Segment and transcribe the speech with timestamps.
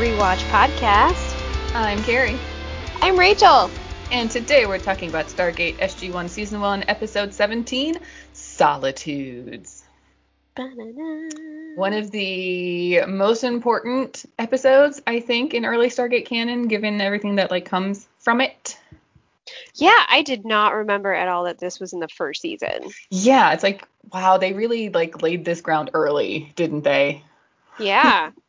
[0.00, 1.74] rewatch podcast.
[1.74, 2.38] I'm Carrie,
[3.02, 3.70] I'm Rachel.
[4.10, 7.98] and today we're talking about Stargate SG-1 Season 1, Episode 17,
[8.32, 9.84] Solitudes.
[10.56, 17.50] One of the most important episodes, I think, in early Stargate canon, given everything that
[17.50, 18.78] like comes from it.
[19.74, 22.88] Yeah, I did not remember at all that this was in the first season.
[23.10, 27.22] Yeah, it's like, wow, they really like laid this ground early, didn't they?
[27.78, 28.30] Yeah.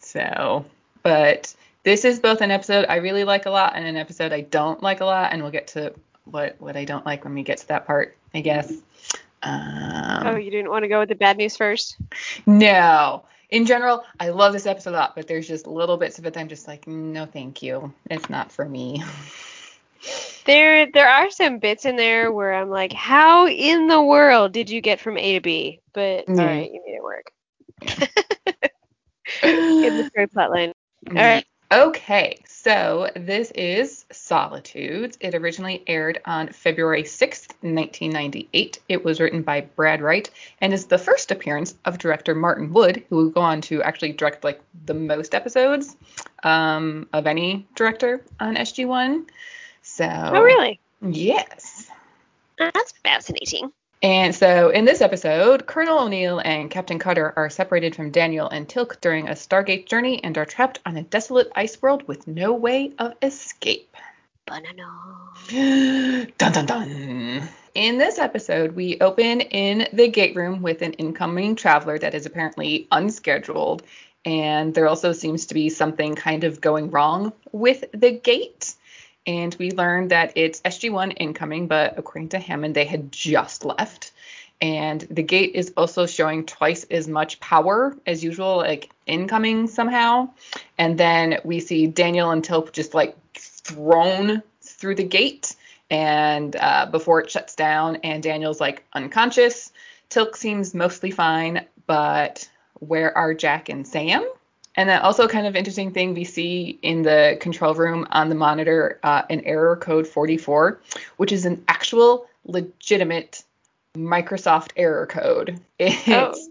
[0.00, 0.64] So,
[1.04, 4.40] but this is both an episode I really like a lot and an episode I
[4.40, 7.44] don't like a lot, and we'll get to what what I don't like when we
[7.44, 8.72] get to that part, I guess.
[9.42, 11.98] Um, oh, you didn't want to go with the bad news first?
[12.46, 13.24] No.
[13.50, 16.32] In general, I love this episode a lot, but there's just little bits of it
[16.32, 17.92] that I'm just like, no, thank you.
[18.10, 19.04] It's not for me.
[20.44, 24.68] There there are some bits in there where I'm like, how in the world did
[24.68, 25.80] you get from A to B?
[25.94, 26.38] But Mhm.
[26.38, 27.32] all right, you made it work.
[29.42, 30.72] Get the story plotline.
[31.10, 31.46] All right.
[31.72, 35.18] Okay, so this is Solitudes.
[35.20, 38.80] It originally aired on February 6th, 1998.
[38.88, 43.02] It was written by Brad Wright and is the first appearance of director Martin Wood,
[43.08, 45.96] who will go on to actually direct like the most episodes
[46.44, 49.26] um, of any director on SG1.
[49.82, 50.78] So, Oh, really?
[51.02, 51.88] Yes.
[52.58, 53.72] That's fascinating.
[54.04, 58.68] And so in this episode, Colonel O'Neill and Captain Carter are separated from Daniel and
[58.68, 62.52] Teal'c during a Stargate journey and are trapped on a desolate ice world with no
[62.52, 63.96] way of escape.
[64.44, 64.90] Banana.
[66.36, 67.48] dun dun dun.
[67.74, 72.26] In this episode, we open in the gate room with an incoming traveler that is
[72.26, 73.84] apparently unscheduled,
[74.26, 78.74] and there also seems to be something kind of going wrong with the gate.
[79.26, 84.12] And we learned that it's SG1 incoming, but according to Hammond, they had just left.
[84.60, 90.30] And the gate is also showing twice as much power as usual, like incoming somehow.
[90.78, 95.56] And then we see Daniel and Teal'c just like thrown through the gate
[95.90, 99.72] and uh, before it shuts down and daniel's like unconscious
[100.10, 102.48] teal'c seems mostly fine but
[102.80, 104.26] where are jack and sam
[104.76, 108.34] and then also kind of interesting thing we see in the control room on the
[108.34, 110.80] monitor uh, an error code 44
[111.16, 113.42] which is an actual legitimate
[113.96, 115.60] Microsoft error code.
[115.78, 116.48] It's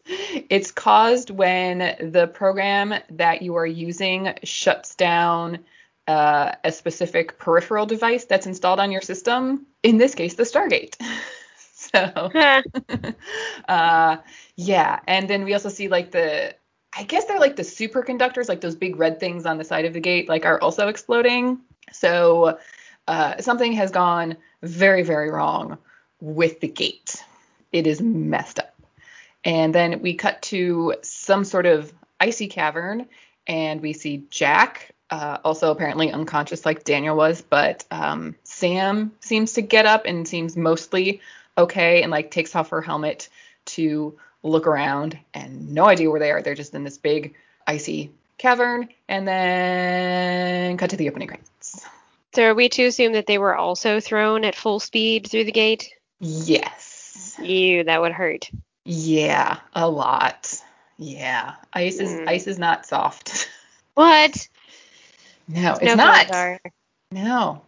[0.49, 5.59] it's caused when the program that you are using shuts down
[6.07, 9.65] uh, a specific peripheral device that's installed on your system.
[9.83, 10.95] In this case, the Stargate.
[11.75, 11.99] so
[13.67, 14.17] uh,
[14.55, 16.55] yeah, and then we also see like the
[16.95, 19.93] I guess they're like the superconductors, like those big red things on the side of
[19.93, 21.59] the gate, like are also exploding.
[21.91, 22.59] So
[23.07, 25.77] uh, something has gone very, very wrong
[26.19, 27.23] with the gate.
[27.71, 28.75] It is messed up.
[29.43, 33.07] And then we cut to some sort of icy cavern,
[33.45, 39.53] and we see Jack, uh, also apparently unconscious like Daniel was, but um, Sam seems
[39.53, 41.21] to get up and seems mostly
[41.57, 43.27] okay and like takes off her helmet
[43.65, 46.41] to look around and no idea where they are.
[46.41, 47.33] They're just in this big
[47.65, 51.85] icy cavern, and then cut to the opening credits.
[52.35, 55.51] So are we to assume that they were also thrown at full speed through the
[55.51, 55.89] gate?
[56.19, 57.35] Yes.
[57.41, 58.49] Ew, that would hurt.
[58.85, 60.59] Yeah, a lot.
[60.97, 61.55] Yeah.
[61.73, 62.27] Ice is Mm.
[62.27, 63.49] ice is not soft.
[63.95, 64.47] What?
[65.47, 66.33] no, it's not.
[66.33, 66.59] are.
[67.11, 67.61] No.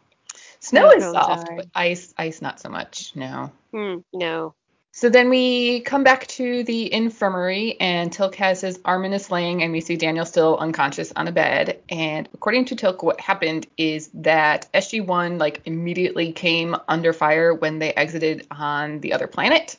[0.60, 1.56] Snow Snow is soft, are.
[1.58, 3.12] but ice ice not so much.
[3.16, 3.52] No.
[3.72, 4.56] Hmm, no.
[4.98, 9.20] So then we come back to the infirmary, and Teal'c has his arm in a
[9.20, 11.82] sling, and we see Daniel still unconscious on a bed.
[11.90, 17.80] And according to Teal'c, what happened is that SG1 like immediately came under fire when
[17.80, 19.76] they exited on the other planet.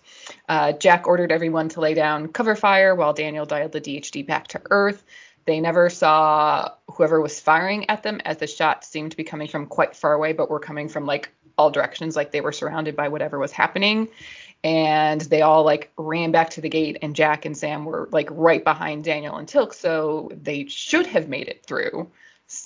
[0.50, 4.48] Uh, Jack ordered everyone to lay down cover fire while Daniel dialed the DHD back
[4.48, 5.02] to Earth.
[5.46, 9.48] They never saw whoever was firing at them, as the shots seemed to be coming
[9.48, 12.96] from quite far away, but were coming from like all directions, like they were surrounded
[12.96, 14.08] by whatever was happening
[14.66, 18.28] and they all like ran back to the gate and Jack and Sam were like
[18.32, 22.10] right behind Daniel and Teal'c so they should have made it through.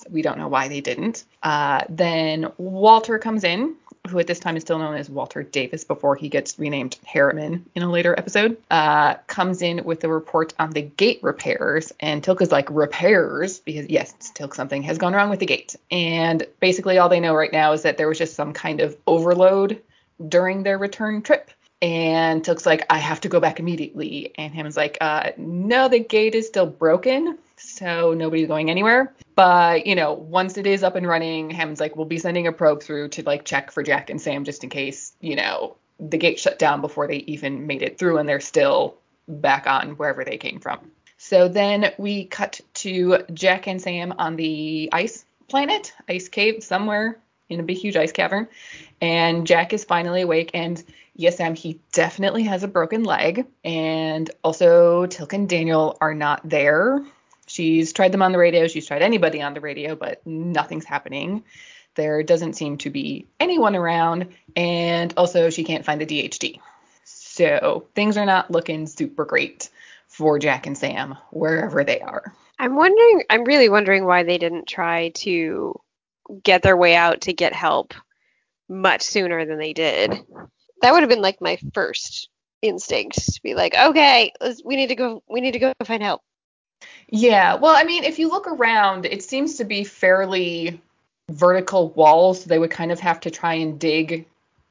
[0.09, 1.25] We don't know why they didn't.
[1.43, 3.75] Uh, then Walter comes in
[4.09, 7.67] who at this time is still known as Walter Davis before he gets renamed Harriman
[7.75, 12.23] in a later episode uh, comes in with a report on the gate repairs and
[12.23, 13.59] Teal'c is like repairs?
[13.59, 15.75] Because yes Teal'c something has gone wrong with the gate.
[15.91, 18.97] And basically all they know right now is that there was just some kind of
[19.05, 19.79] overload
[20.27, 21.51] during their return trip
[21.81, 24.33] and Teal'c's like, I have to go back immediately.
[24.37, 29.13] And Hammond's like, uh, no, the gate is still broken, so nobody's going anywhere.
[29.35, 32.51] But, you know, once it is up and running, Hammond's like, we'll be sending a
[32.51, 36.17] probe through to like check for Jack and Sam just in case, you know, the
[36.17, 38.97] gate shut down before they even made it through and they're still
[39.27, 40.91] back on wherever they came from.
[41.17, 47.19] So then we cut to Jack and Sam on the ice planet, ice cave somewhere
[47.49, 48.47] in a big huge ice cavern.
[48.99, 50.83] And Jack is finally awake and
[51.21, 53.47] yes, Sam, he definitely has a broken leg.
[53.63, 57.05] And also Teal'c and Daniel are not there.
[57.47, 61.43] She's tried them on the radio, she's tried anybody on the radio, but nothing's happening.
[61.95, 66.59] There doesn't seem to be anyone around, and also she can't find the DHD.
[67.03, 69.69] So things are not looking super great
[70.07, 72.33] for Jack and Sam wherever they are.
[72.57, 75.79] I'm wondering, I'm really wondering why they didn't try to
[76.43, 77.93] get their way out to get help
[78.69, 80.13] much sooner than they did.
[80.81, 82.29] That would have been like my first
[82.61, 84.33] instinct to be like, okay,
[84.63, 86.21] we need to go, we need to go find help.
[87.07, 90.81] Yeah, well, I mean, if you look around, it seems to be fairly
[91.29, 92.43] vertical walls.
[92.43, 94.27] So they would kind of have to try and dig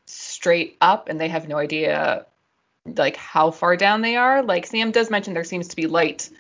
[0.06, 2.26] straight up, and they have no idea
[2.84, 4.42] like how far down they are.
[4.42, 6.30] Like Sam does mention there seems to be light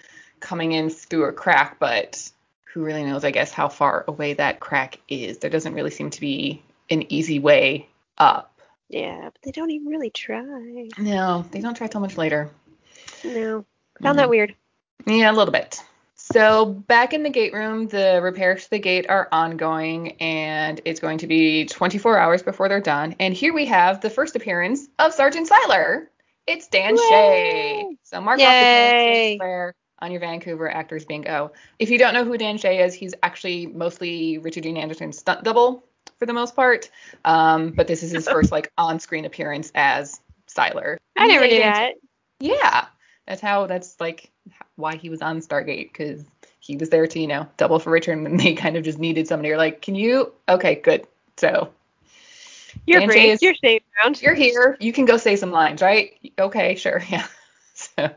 [0.40, 2.30] coming in through a crack, but
[2.72, 5.38] who really knows, I guess, how far away that crack is.
[5.38, 8.59] There doesn't really seem to be an easy way up.
[8.90, 10.88] Yeah, but they don't even really try.
[10.98, 12.50] No, they don't try till much later.
[13.24, 13.64] No.
[14.02, 14.54] Found mm that weird.
[15.06, 15.80] Yeah, a little bit.
[16.16, 21.00] So back in the gate room, the repairs to the gate are ongoing, and it's
[21.00, 23.14] going to be 24 hours before they're done.
[23.20, 26.06] And here we have the first appearance of Sergeant Siler.
[26.46, 27.02] It's Dan Yay!
[27.08, 27.96] Shea.
[28.02, 29.38] So mark Yay!
[29.40, 31.52] off the on your Vancouver Actors Bingo.
[31.78, 35.44] If you don't know who Dan Shea is, he's actually mostly Richard Dean Anderson's stunt
[35.44, 35.84] double
[36.20, 36.88] for the most part.
[37.24, 40.98] Um, but this is his first like on-screen appearance as Siler.
[41.16, 41.94] I never knew that.
[42.38, 42.86] Yeah,
[43.26, 43.66] that's how.
[43.66, 44.30] That's like
[44.76, 46.24] why he was on Stargate because
[46.60, 49.26] he was there to you know double for Richard, and they kind of just needed
[49.26, 49.48] somebody.
[49.48, 50.32] You're like, can you?
[50.48, 51.06] Okay, good.
[51.36, 51.72] So
[52.86, 53.30] you're free.
[53.30, 54.22] Is, you're safe around.
[54.22, 54.76] You're here.
[54.80, 56.12] You can go say some lines, right?
[56.38, 57.02] Okay, sure.
[57.08, 57.26] Yeah.
[57.74, 58.10] So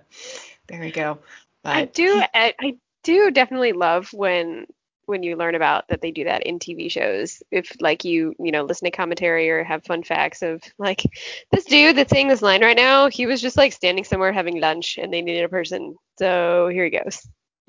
[0.67, 1.19] there we go.
[1.63, 2.21] But, I do.
[2.33, 4.67] I, I do definitely love when
[5.05, 7.41] when you learn about that they do that in TV shows.
[7.51, 11.03] If like you, you know, listen to commentary or have fun facts of like
[11.51, 14.59] this dude that's saying this line right now, he was just like standing somewhere having
[14.59, 15.95] lunch and they needed a person.
[16.17, 17.27] So here he goes.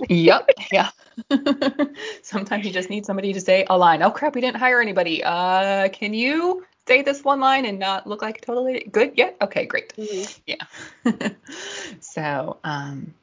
[0.09, 0.49] yep.
[0.73, 0.91] Yeah.
[2.23, 4.03] Sometimes you just need somebody to say a line.
[4.03, 5.23] Oh crap, we didn't hire anybody.
[5.23, 9.13] Uh can you say this one line and not look like totally good?
[9.15, 9.31] Yeah.
[9.41, 9.95] Okay, great.
[9.97, 10.41] Mm-hmm.
[10.47, 11.29] Yeah.
[12.01, 13.15] so, um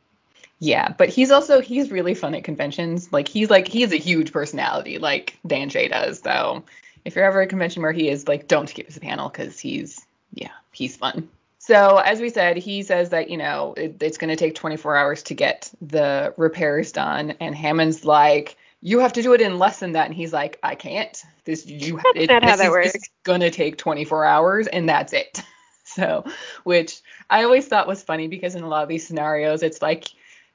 [0.64, 3.12] yeah, but he's also he's really fun at conventions.
[3.12, 6.20] Like he's like he's a huge personality, like Dan Shea does.
[6.20, 6.64] So
[7.04, 9.60] if you're ever at a convention where he is, like don't skip his panel because
[9.60, 10.06] he's
[10.36, 11.28] yeah he's fun.
[11.58, 14.96] So as we said, he says that you know it, it's going to take 24
[14.96, 19.58] hours to get the repairs done, and Hammond's like, you have to do it in
[19.58, 21.20] less than that, and he's like, I can't.
[21.44, 22.94] This you that's it, not how that is, works.
[22.94, 25.42] It's gonna take 24 hours, and that's it.
[25.84, 26.24] So,
[26.64, 30.08] which I always thought was funny because in a lot of these scenarios, it's like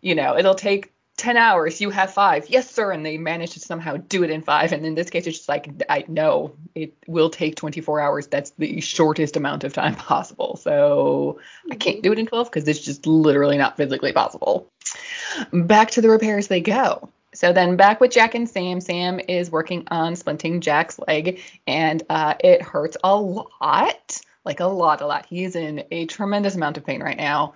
[0.07, 1.81] you know, it'll take 10 hours.
[1.81, 2.49] You have five.
[2.49, 2.93] Yes, sir.
[2.93, 4.71] And they manage to somehow do it in five.
[4.71, 8.29] And in this case, it's just like, I know it will take 24 hours.
[8.29, 10.57] That's the shortest amount of time possible.
[10.63, 11.41] So
[11.73, 14.71] I can't do it in 12 because it's just literally not physically possible.
[15.53, 17.09] Back to the repairs they go.
[17.35, 18.81] So then back with Jack and Sam.
[18.81, 24.21] Sam is working on splinting Jack's leg, and uh, it hurts a lot.
[24.45, 25.27] Like a lot, a lot.
[25.27, 27.55] He's in a tremendous amount of pain right now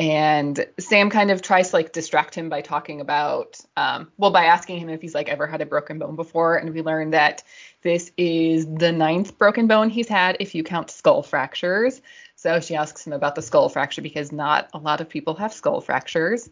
[0.00, 4.44] and Sam kind of tries to like distract him by talking about, um, well, by
[4.46, 7.42] asking him if he's like ever had a broken bone before, and we learn that
[7.82, 12.00] this is the ninth broken bone he's had if you count skull fractures.
[12.34, 15.52] So she asks him about the skull fracture because not a lot of people have
[15.52, 16.48] skull fractures,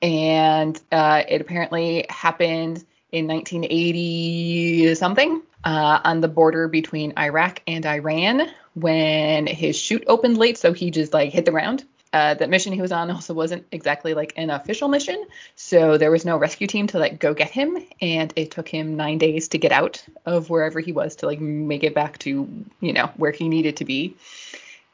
[0.00, 7.84] and uh, it apparently happened in 1980 something uh, on the border between Iraq and
[7.84, 8.42] Iran
[8.74, 12.72] when his chute opened late, so he just like hit the ground uh, that mission
[12.72, 15.24] he was on also wasn't exactly like an official mission,
[15.56, 18.96] so there was no rescue team to like go get him, and it took him
[18.96, 22.48] nine days to get out of wherever he was to like make it back to
[22.80, 24.16] you know where he needed to be.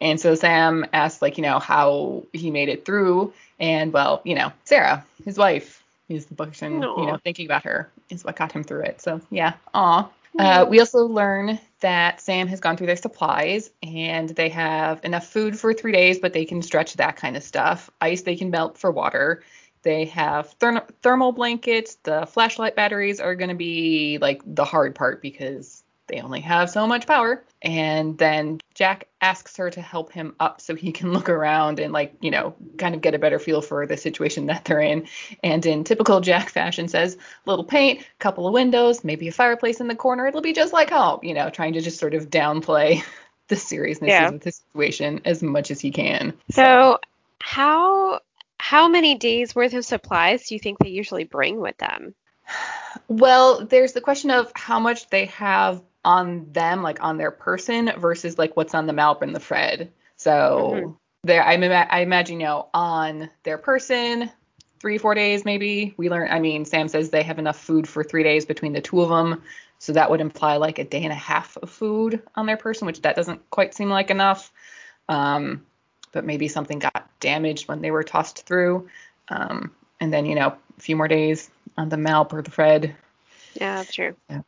[0.01, 4.35] And so Sam asked like you know how he made it through, and well you
[4.35, 6.99] know Sarah, his wife, is the person Aww.
[6.99, 9.01] you know thinking about her is what got him through it.
[9.01, 10.09] So yeah, aw.
[10.37, 15.27] Uh, we also learn that Sam has gone through their supplies and they have enough
[15.27, 17.91] food for three days, but they can stretch that kind of stuff.
[18.01, 19.43] Ice they can melt for water.
[19.83, 21.97] They have therm- thermal blankets.
[22.03, 26.71] The flashlight batteries are going to be like the hard part because they only have
[26.71, 27.45] so much power.
[27.61, 31.93] And then Jack asks her to help him up so he can look around and,
[31.93, 35.09] like, you know, kind of get a better feel for the situation that they're in.
[35.43, 39.89] And in typical Jack fashion, says, little paint, couple of windows, maybe a fireplace in
[39.89, 40.27] the corner.
[40.27, 43.03] It'll be just like home, you know, trying to just sort of downplay
[43.49, 44.29] the seriousness yeah.
[44.29, 46.35] of the situation as much as he can.
[46.51, 46.99] So,
[47.41, 48.21] how
[48.59, 52.15] how many days worth of supplies do you think they usually bring with them?
[53.07, 57.93] Well, there's the question of how much they have on them, like on their person,
[57.99, 59.93] versus like what's on the Malp and the Fred.
[60.17, 60.91] So mm-hmm.
[61.25, 64.31] there, I, I imagine, you know, on their person,
[64.81, 65.95] three, four days maybe.
[65.97, 68.81] We learn, I mean, Sam says they have enough food for three days between the
[68.81, 69.43] two of them.
[69.81, 72.87] So that would imply like a day and a half of food on their person,
[72.87, 74.53] which that doesn't quite seem like enough.
[75.09, 75.65] Um,
[76.13, 78.89] but maybe something got damaged when they were tossed through.
[79.29, 82.97] Um, and then, you know, a few more days on the Malp or the Fred.
[83.55, 84.17] Yeah, that's true.
[84.29, 84.43] Yeah,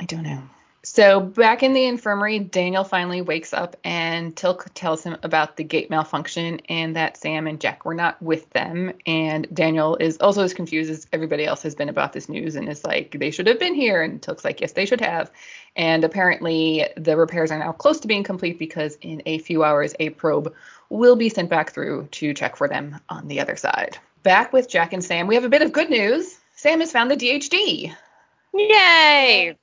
[0.00, 0.42] I don't know.
[0.88, 5.64] So back in the infirmary, Daniel finally wakes up and Teal'c tells him about the
[5.64, 8.92] gate malfunction and that Sam and Jack were not with them.
[9.04, 12.68] And Daniel is also as confused as everybody else has been about this news and
[12.68, 14.00] is like, they should have been here.
[14.00, 15.32] And Teal'c's like, yes, they should have.
[15.74, 19.92] And apparently the repairs are now close to being complete because in a few hours,
[19.98, 20.54] a probe
[20.88, 23.98] will be sent back through to check for them on the other side.
[24.22, 26.38] Back with Jack and Sam, we have a bit of good news.
[26.54, 27.92] Sam has found the DHD.
[28.54, 29.56] Yay!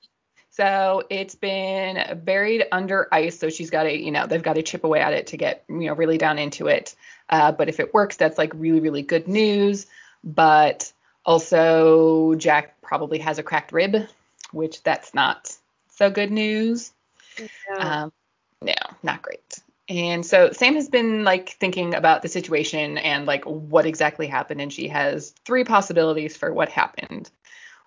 [0.55, 3.39] So it's been buried under ice.
[3.39, 5.63] So she's got to, you know, they've got to chip away at it to get,
[5.67, 6.95] you know, really down into it.
[7.27, 9.87] Uh, but if it works, that's like really, really good news.
[10.23, 10.93] But
[11.25, 14.07] also, Jack probably has a cracked rib,
[14.51, 15.55] which that's not
[15.89, 16.91] so good news.
[17.39, 18.03] Yeah.
[18.03, 18.13] Um,
[18.61, 19.59] no, not great.
[19.89, 24.61] And so Sam has been like thinking about the situation and like what exactly happened,
[24.61, 27.31] and she has three possibilities for what happened.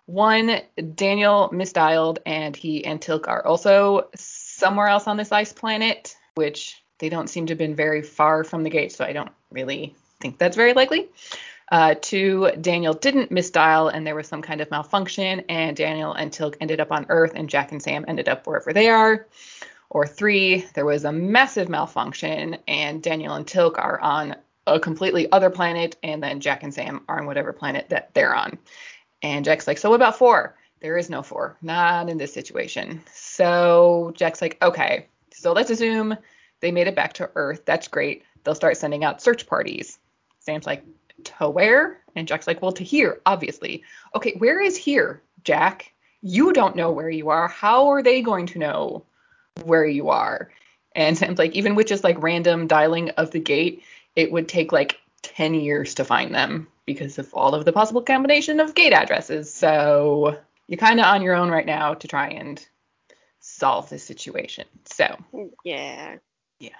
[0.06, 0.60] One,
[0.94, 6.80] Daniel misdialed, and he and Teal'c are also somewhere else on this ice planet, which
[6.98, 9.94] they don't seem to have been very far from the gate, so I don't really
[10.20, 11.08] think that's very likely.
[11.70, 16.30] Uh, two, Daniel didn't misdial, and there was some kind of malfunction, and Daniel and
[16.30, 19.26] Teal'c ended up on Earth, and Jack and Sam ended up wherever they are.
[19.90, 24.36] Or three, there was a massive malfunction, and Daniel and Teal'c are on
[24.68, 28.34] a completely other planet, and then Jack and Sam are on whatever planet that they're
[28.34, 28.58] on.
[29.26, 30.54] And Jack's like, so what about four?
[30.78, 33.02] There is no four, not in this situation.
[33.12, 36.16] So Jack's like, okay, so let's assume
[36.60, 37.62] they made it back to Earth.
[37.64, 38.22] That's great.
[38.44, 39.98] They'll start sending out search parties.
[40.38, 40.84] Sam's like,
[41.24, 41.98] to where?
[42.14, 43.82] And Jack's like, well, to here, obviously.
[44.14, 45.92] Okay, where is here, Jack?
[46.22, 47.48] You don't know where you are.
[47.48, 49.04] How are they going to know
[49.64, 50.52] where you are?
[50.94, 53.82] And Sam's like, even with just like random dialing of the gate,
[54.14, 58.02] it would take like 10 years to find them because of all of the possible
[58.02, 59.52] combination of gate addresses.
[59.52, 60.38] So
[60.68, 62.64] you're kind of on your own right now to try and
[63.40, 64.66] solve this situation.
[64.84, 65.16] So
[65.64, 66.16] yeah,
[66.58, 66.70] yeah.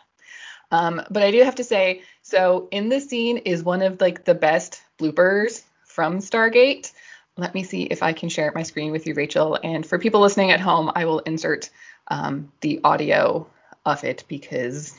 [0.70, 4.24] Um, but I do have to say, so in this scene is one of like
[4.24, 6.92] the best bloopers from Stargate.
[7.36, 9.58] Let me see if I can share my screen with you, Rachel.
[9.62, 11.70] And for people listening at home, I will insert
[12.08, 13.46] um, the audio
[13.84, 14.94] of it because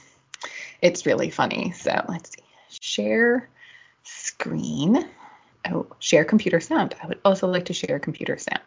[0.81, 1.71] it's really funny.
[1.71, 2.43] So let's see.
[2.69, 3.49] Share
[4.39, 5.07] screen.
[5.69, 6.95] Oh, share computer sound.
[7.01, 8.61] I would also like to share computer sound.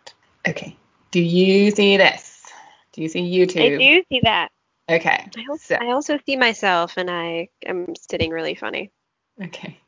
[0.46, 0.76] Okay.
[1.10, 2.46] Do you see this?
[2.92, 3.74] Do you see YouTube?
[3.74, 4.48] I do see that.
[4.88, 5.28] Okay.
[5.36, 5.76] I also, so.
[5.76, 8.90] I also see myself, and I am sitting really funny.
[9.40, 9.78] Okay.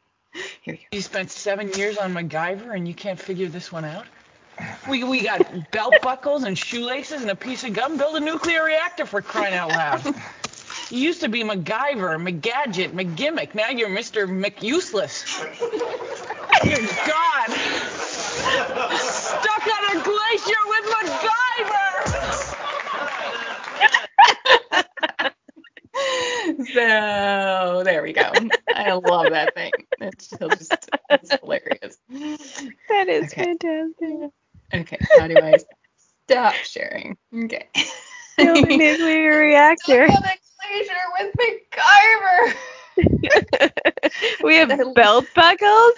[0.62, 0.78] Here you go.
[0.92, 4.06] You spent seven years on MacGyver, and you can't figure this one out?
[4.88, 7.98] We, we got belt buckles and shoelaces and a piece of gum.
[7.98, 10.14] Build a nuclear reactor for crying out loud.
[10.92, 13.54] You used to be MacGyver, McGadget, McGimmick.
[13.54, 14.28] Now you're Mr.
[14.28, 15.24] McUseless.
[16.62, 17.48] Dear God.
[18.98, 21.80] Stuck on a glacier with MacGyver.
[26.74, 28.30] so there we go.
[28.68, 29.72] I love that thing.
[29.98, 31.96] It's still just it's hilarious.
[32.90, 33.44] That is okay.
[33.44, 34.30] fantastic.
[34.74, 35.56] Okay, how do I
[36.26, 37.16] stop sharing?
[37.34, 37.66] Okay.
[38.36, 40.06] Build a nuclear reactor
[41.18, 42.54] with MacGyver.
[44.44, 45.94] we have belt buckles.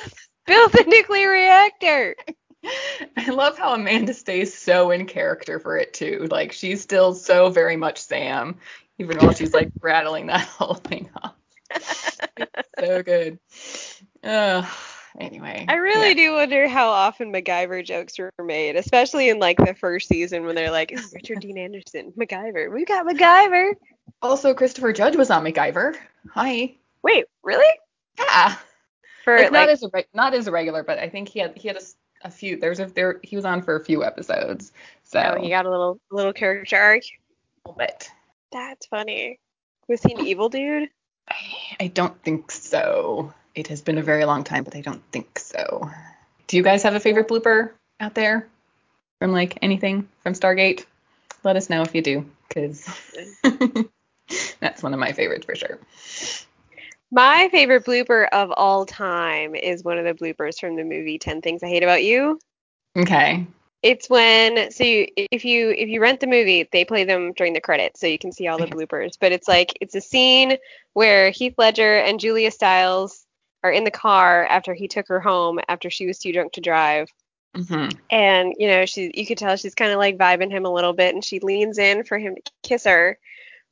[0.47, 2.17] Build a nuclear reactor.
[3.17, 6.29] I love how Amanda stays so in character for it too.
[6.31, 8.57] Like she's still so very much Sam,
[8.99, 11.35] even while she's like rattling that whole thing off.
[12.79, 13.39] so good.
[14.23, 14.67] Uh,
[15.19, 15.67] anyway.
[15.69, 16.15] I really yeah.
[16.15, 20.55] do wonder how often MacGyver jokes were made, especially in like the first season when
[20.55, 22.73] they're like, Richard Dean Anderson, MacGyver.
[22.73, 23.75] We got MacGyver.
[24.23, 25.97] Also, Christopher Judge was on MacGyver.
[26.33, 26.75] Hi.
[27.03, 27.67] Wait, really?
[28.19, 28.57] Yeah.
[29.25, 31.57] For like, like, not as a not as a regular, but I think he had
[31.57, 32.59] he had a, a few.
[32.59, 34.73] There's a there he was on for a few episodes.
[35.03, 37.03] So oh, he got a little little character arc.
[37.65, 38.11] A little bit.
[38.53, 39.41] That's funny.
[39.89, 40.89] Was he an evil dude?
[41.29, 41.35] I,
[41.81, 43.33] I don't think so.
[43.55, 45.91] It has been a very long time, but I don't think so.
[46.47, 48.47] Do you guys have a favorite blooper out there
[49.19, 50.85] from like anything from Stargate?
[51.45, 52.87] Let us know if you do, because
[54.61, 55.79] that's one of my favorites for sure.
[57.15, 61.43] My favorite blooper of all time is one of the bloopers from the movie 10
[61.43, 62.41] Things I Hate About You.
[62.97, 63.47] Okay.
[63.85, 67.53] It's when so you, if you if you rent the movie, they play them during
[67.53, 69.13] the credits, so you can see all the bloopers.
[69.21, 70.57] But it's like it's a scene
[70.95, 73.25] where Heath Ledger and Julia Stiles
[73.63, 76.61] are in the car after he took her home after she was too drunk to
[76.61, 77.09] drive,
[77.55, 80.73] hmm and you know she you could tell she's kind of like vibing him a
[80.73, 83.19] little bit, and she leans in for him to kiss her,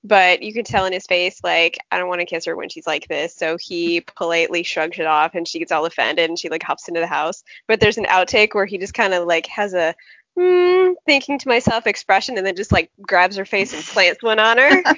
[0.05, 2.69] but you can tell in his face like I don't want to kiss her when
[2.69, 6.39] she's like this, so he politely shrugs it off, and she gets all offended, and
[6.39, 7.43] she like hops into the house.
[7.69, 9.95] But there's an outtake where he just kind of like has a
[10.39, 14.39] hmm, thinking to myself expression, and then just like grabs her face and plants one
[14.39, 14.83] on her.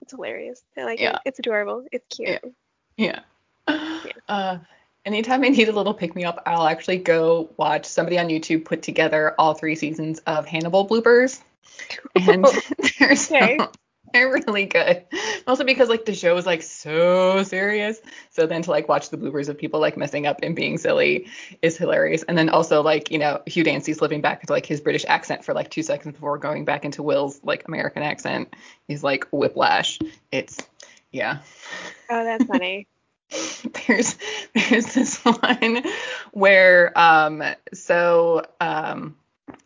[0.00, 0.62] It's hilarious.
[0.74, 1.16] I like Yeah.
[1.16, 1.20] it.
[1.26, 1.84] It's adorable.
[1.92, 2.40] It's cute.
[2.96, 3.20] Yeah.
[4.26, 4.58] Uh,
[5.08, 8.64] anytime I need a little pick me up, I'll actually go watch somebody on YouTube
[8.64, 11.40] put together all three seasons of Hannibal bloopers.
[12.14, 12.46] And
[12.98, 13.58] they're, so, Okay.
[14.12, 15.04] they're really good.
[15.46, 18.00] Also because like the show is like so serious.
[18.30, 21.28] So then to like watch the bloopers of people like messing up and being silly
[21.62, 22.22] is hilarious.
[22.22, 25.44] And then also like, you know, Hugh Dancy slipping back into like his British accent
[25.44, 28.54] for like two seconds before going back into Will's like American accent
[28.88, 29.98] is like whiplash.
[30.32, 30.58] It's
[31.12, 31.38] yeah.
[32.10, 32.86] Oh, that's funny.
[33.86, 34.16] there's
[34.54, 35.82] there's this one
[36.32, 39.16] where um so um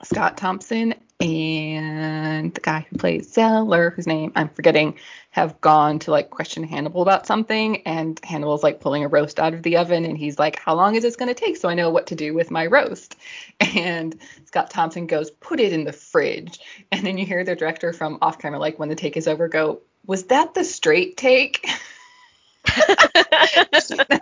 [0.04, 4.98] Scott Thompson and the guy who plays Zeller, whose name I'm forgetting,
[5.30, 9.54] have gone to like question Hannibal about something, and Hannibal's like pulling a roast out
[9.54, 11.90] of the oven, and he's like, "How long is this gonna take so I know
[11.90, 13.16] what to do with my roast?"
[13.76, 16.58] And Scott Thompson goes, "Put it in the fridge,"
[16.90, 19.46] and then you hear the director from off camera, like when the take is over,
[19.46, 21.68] go, "Was that the straight take?"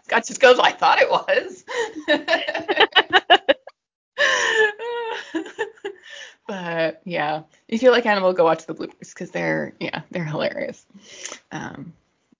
[0.04, 1.64] Scott just goes, I thought it was.
[6.48, 10.84] but yeah, if you like Hannibal, go watch the bloopers because they're yeah they're hilarious.
[11.52, 11.92] Um,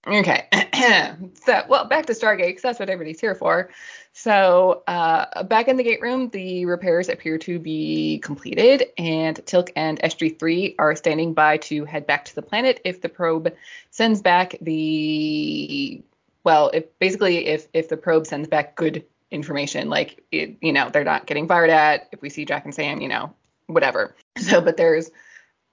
[0.07, 0.49] okay,
[1.45, 3.71] so well back to Stargate because that's what everybody's here for.
[4.13, 9.71] So uh, back in the gate room, the repairs appear to be completed, and Teal'c
[9.77, 13.55] and SG3 are standing by to head back to the planet if the probe
[13.91, 16.03] sends back the
[16.45, 20.91] well, if basically if if the probe sends back good information, like it, you know,
[20.91, 22.09] they're not getting fired at.
[22.13, 23.35] If we see Jack and Sam, you know,
[23.67, 24.15] whatever.
[24.41, 25.11] So, but there's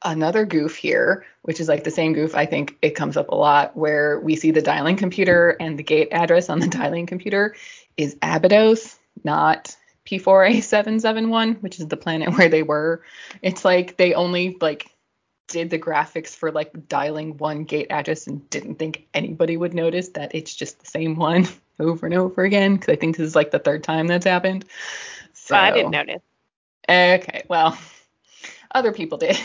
[0.04, 2.36] another goof here, which is like the same goof.
[2.36, 5.84] I think it comes up a lot where we see the dialing computer and the
[5.84, 7.56] gate address on the dialing computer
[7.96, 13.04] is Abydos, not P4A771, which is the planet where they were.
[13.42, 14.92] It's like they only like
[15.48, 20.10] did the graphics for like dialing one gate address and didn't think anybody would notice
[20.10, 21.48] that it's just the same one
[21.80, 24.66] over and over again because I think this is like the third time that's happened.
[25.34, 26.22] So I didn't notice.
[26.90, 27.78] Okay, well,
[28.72, 29.38] other people did.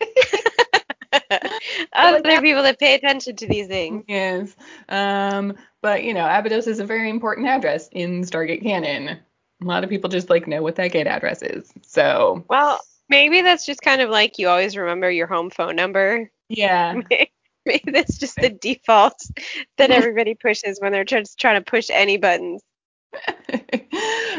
[1.92, 4.04] Other people that pay attention to these things.
[4.08, 4.54] yes.
[4.88, 9.08] Um, but you know, Abydos is a very important address in Stargate canon.
[9.08, 9.18] A
[9.64, 11.70] lot of people just like know what that gate address is.
[11.82, 16.30] So Well, maybe that's just kind of like you always remember your home phone number.
[16.48, 16.94] yeah.
[17.66, 19.20] Maybe that's just the default
[19.76, 22.62] that everybody pushes when they're just trying to push any buttons.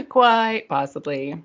[0.09, 1.43] Quite possibly.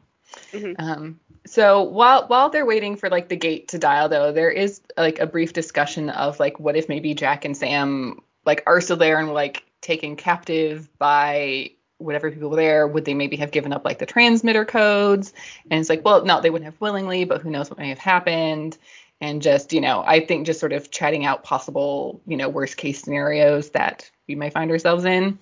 [0.53, 0.75] Mhm.
[0.79, 4.81] Um, so while while they're waiting for like the gate to dial though, there is
[4.97, 8.97] like a brief discussion of like what if maybe Jack and Sam like are still
[8.97, 13.73] there and like taken captive by whatever people were there, would they maybe have given
[13.73, 15.33] up like the transmitter codes?
[15.71, 17.99] And it's like, well, no, they wouldn't have willingly, but who knows what may have
[17.99, 18.77] happened.
[19.21, 22.77] And just, you know, I think just sort of chatting out possible, you know, worst
[22.77, 25.39] case scenarios that we may find ourselves in.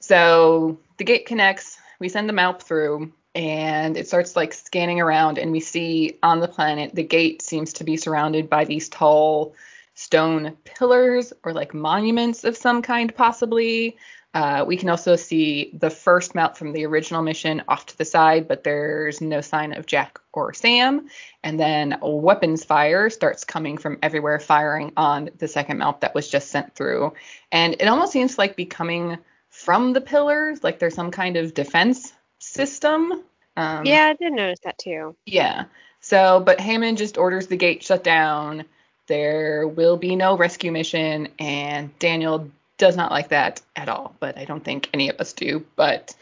[0.00, 5.38] So the gate connects, we send the MALP through, and it starts like scanning around,
[5.38, 9.54] and we see on the planet the gate seems to be surrounded by these tall
[9.94, 13.96] stone pillars or like monuments of some kind, possibly.
[14.32, 18.04] Uh, we can also see the first MALP from the original mission off to the
[18.04, 21.08] side, but there's no sign of Jack or Sam.
[21.42, 26.28] And then weapons fire starts coming from everywhere, firing on the second MALP that was
[26.28, 27.12] just sent through.
[27.50, 31.52] And it almost seems like be coming from the pillars, like there's some kind of
[31.52, 32.12] defense
[32.50, 33.12] system.
[33.56, 35.16] Um, yeah, I did notice that too.
[35.26, 35.64] yeah.
[36.00, 38.64] So, but Hammond just orders the gate shut down.
[39.06, 44.14] There will be no rescue mission, and Daniel does not like that at all.
[44.18, 45.66] But I don't think any of us do.
[45.76, 46.14] But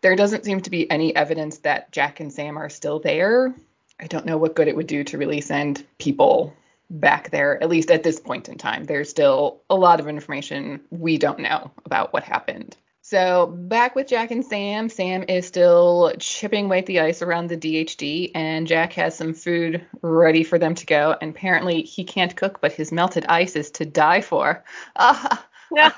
[0.00, 3.54] there doesn't seem to be any evidence that Jack and Sam are still there.
[3.98, 6.54] I don't know what good it would do to really send people
[6.90, 8.84] back there, at least at this point in time.
[8.84, 12.76] There's still a lot of information we don't know about what happened.
[13.08, 17.46] So back with Jack and Sam, Sam is still chipping away at the ice around
[17.46, 21.14] the DHD, and Jack has some food ready for them to go.
[21.20, 24.64] And apparently he can't cook, but his melted ice is to die for.
[24.96, 25.92] Ah, Yeah.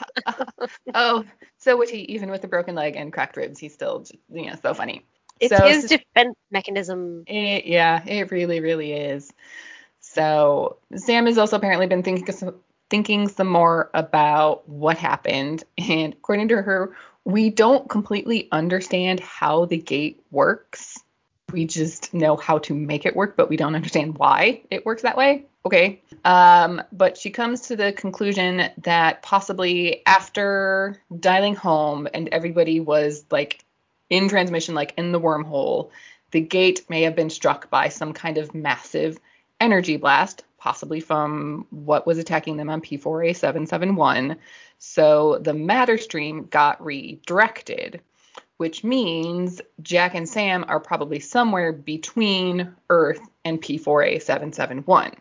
[0.94, 1.24] oh,
[1.56, 4.74] so witty, even with a broken leg and cracked ribs, he's still, you know, so
[4.74, 5.06] funny.
[5.40, 7.24] It's So- his defense mechanism.
[7.26, 9.32] It, yeah, it really, really is.
[10.00, 12.54] So Sam has also apparently been thinking of some,
[12.90, 19.66] thinking some more about what happened, and according to her, we don't completely understand how
[19.66, 20.98] the gate works.
[21.52, 25.02] We just know how to make it work, but we don't understand why it works
[25.02, 25.46] that way.
[25.64, 26.00] Okay.
[26.24, 33.24] Um, but she comes to the conclusion that possibly after dialing home and everybody was
[33.30, 33.64] like
[34.08, 35.90] in transmission, like in the wormhole,
[36.30, 39.18] the gate may have been struck by some kind of massive
[39.60, 44.36] energy blast, possibly from what was attacking them on P4A771.
[44.78, 48.00] So the matter stream got redirected,
[48.58, 55.14] which means Jack and Sam are probably somewhere between Earth and P4A771.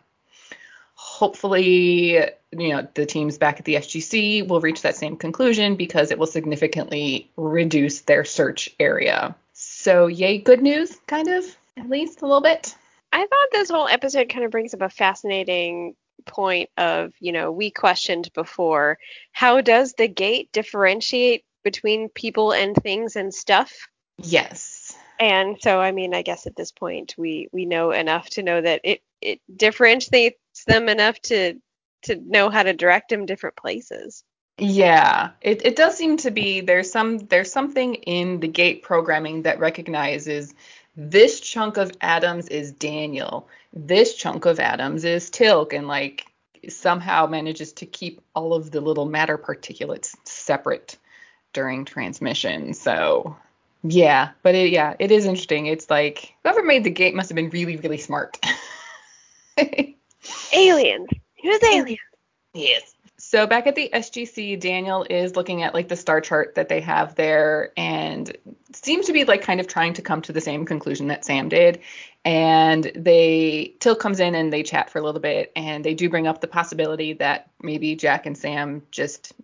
[0.94, 2.18] Hopefully,
[2.50, 6.18] you know, the teams back at the SGC will reach that same conclusion because it
[6.18, 9.36] will significantly reduce their search area.
[9.52, 11.44] So, yay, good news, kind of,
[11.76, 12.74] at least a little bit.
[13.12, 15.94] I thought this whole episode kind of brings up a fascinating
[16.26, 18.98] point of, you know, we questioned before.
[19.32, 23.72] How does the gate differentiate between people and things and stuff?
[24.18, 24.96] Yes.
[25.20, 28.60] And so, I mean, I guess at this point we we know enough to know
[28.60, 31.54] that it it differentiates them enough to
[32.02, 34.22] to know how to direct them different places.
[34.58, 39.42] Yeah, it, it does seem to be there's some there's something in the gate programming
[39.42, 40.52] that recognizes
[41.00, 46.26] this chunk of atoms is Daniel, this chunk of atoms is Teal'c, and like
[46.68, 50.98] somehow manages to keep all of the little matter particulates separate
[51.52, 52.74] during transmission.
[52.74, 53.36] So
[53.84, 55.66] yeah, but it, yeah, it is interesting.
[55.66, 58.36] It's like whoever made the gate must have been really really smart.
[60.52, 61.08] Aliens.
[61.40, 61.98] Who's alien?
[62.54, 62.92] Yes.
[63.30, 66.80] So back at the SGC, Daniel is looking at like the star chart that they
[66.80, 68.34] have there and
[68.72, 71.50] seems to be like kind of trying to come to the same conclusion that Sam
[71.50, 71.80] did.
[72.24, 76.08] And they Teal'c comes in and they chat for a little bit and they do
[76.08, 79.34] bring up the possibility that maybe Jack and Sam just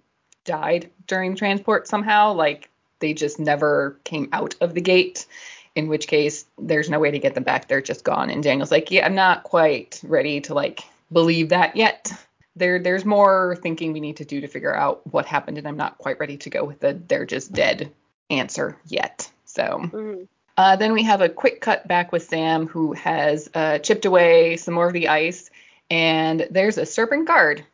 [0.46, 2.70] died during transport somehow, like
[3.00, 5.26] they just never came out of the gate.
[5.74, 7.68] In which case, there's no way to get them back.
[7.68, 8.30] They're just gone.
[8.30, 12.10] And Daniel's like, yeah, I'm not quite ready to like believe that yet
[12.56, 15.76] there there's more thinking we need to do to figure out what happened and i'm
[15.76, 17.92] not quite ready to go with the they're just dead
[18.30, 19.62] answer yet so
[19.92, 20.28] Mhm.
[20.56, 24.56] uh, then we have a quick cut back with sam who has uh, chipped away
[24.56, 25.50] some more of the ice
[25.90, 27.64] and there's a serpent guard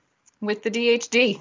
[0.41, 1.41] with the dhd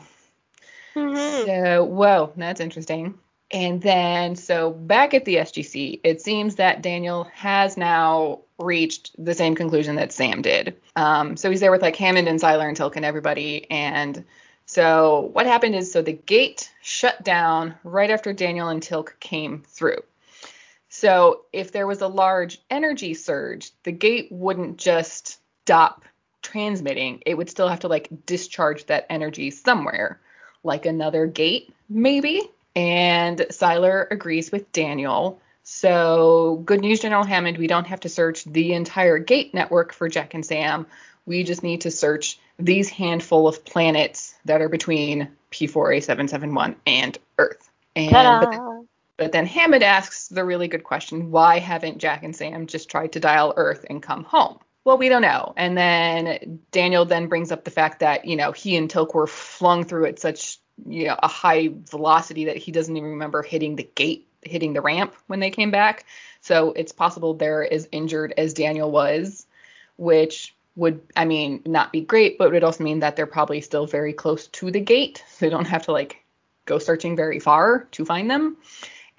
[0.95, 1.45] Mhm.
[1.45, 3.13] so, whoa, that's interesting.
[3.51, 9.33] And then, so back at the SGC, it seems that Daniel has now reached the
[9.33, 10.75] same conclusion that Sam did.
[10.95, 13.69] Um, so he's there with like Hammond and Siler and Teal'c and everybody.
[13.71, 14.23] And
[14.65, 19.63] so what happened is, so the gate shut down right after Daniel and Teal'c came
[19.67, 20.03] through.
[20.89, 26.03] So if there was a large energy surge, the gate wouldn't just stop
[26.41, 27.21] transmitting.
[27.25, 30.19] It would still have to like discharge that energy somewhere,
[30.63, 32.41] like another gate, maybe.
[32.75, 35.41] And Siler agrees with Daniel.
[35.63, 37.57] So, good news, General Hammond.
[37.57, 40.87] We don't have to search the entire gate network for Jack and Sam.
[41.25, 47.69] We just need to search these handful of planets that are between P4A771 and Earth.
[47.95, 52.33] And but then- but then Hammond asks the really good question why haven't Jack and
[52.33, 54.59] Sam just tried to dial Earth and come home?
[54.85, 55.53] Well, we don't know.
[55.57, 59.27] And then Daniel then brings up the fact that, you know, he and Teal'c were
[59.27, 63.75] flung through at such, you know, a high velocity that he doesn't even remember hitting
[63.75, 66.05] the gate, hitting the ramp when they came back.
[66.41, 69.45] So it's possible they're as injured as Daniel was,
[69.97, 73.85] which would, I mean, not be great, but would also mean that they're probably still
[73.85, 75.23] very close to the gate.
[75.29, 76.23] So they don't have to, like,
[76.65, 78.57] go searching very far to find them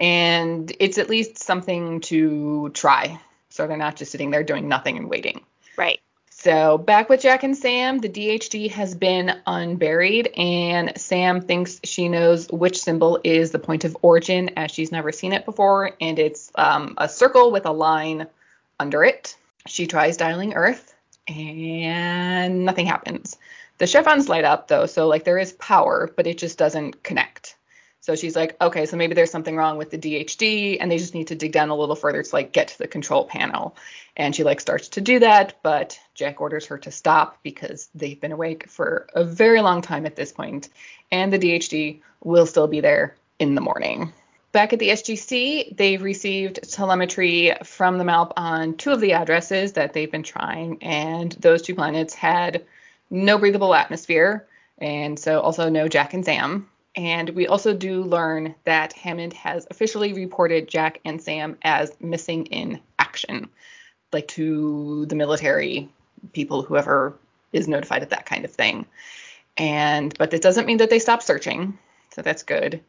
[0.00, 3.20] and it's at least something to try.
[3.50, 5.44] So they're not just sitting there doing nothing and waiting.
[5.76, 6.00] Right.
[6.42, 12.08] So back with Jack and Sam, the DHD has been unburied, and Sam thinks she
[12.08, 16.18] knows which symbol is the point of origin, as she's never seen it before, and
[16.18, 18.26] it's um, a circle with a line
[18.78, 19.36] under it.
[19.66, 20.94] She tries dialing Earth,
[21.28, 23.36] and nothing happens.
[23.76, 27.54] The chevrons light up though, so like there is power, but it just doesn't connect.
[28.02, 31.14] So she's like, okay, so maybe there's something wrong with the DHD, and they just
[31.14, 33.76] need to dig down a little further to like get to the control panel.
[34.16, 38.20] And she like starts to do that, but Jack orders her to stop because they've
[38.20, 40.70] been awake for a very long time at this point,
[41.12, 44.12] and the DHD will still be there in the morning.
[44.52, 49.74] Back at the SGC, they've received telemetry from the MALP on two of the addresses
[49.74, 52.64] that they've been trying, and those two planets had
[53.10, 54.46] no breathable atmosphere
[54.78, 56.69] And so also no Jack and Sam.
[56.96, 62.46] And we also do learn that Hammond has officially reported Jack and Sam as missing
[62.46, 63.48] in action,
[64.12, 65.88] like to the military
[66.32, 67.16] people, whoever
[67.52, 68.86] is notified of that kind of thing.
[69.56, 71.78] And but it doesn't mean that they stop searching,
[72.14, 72.80] so that's good.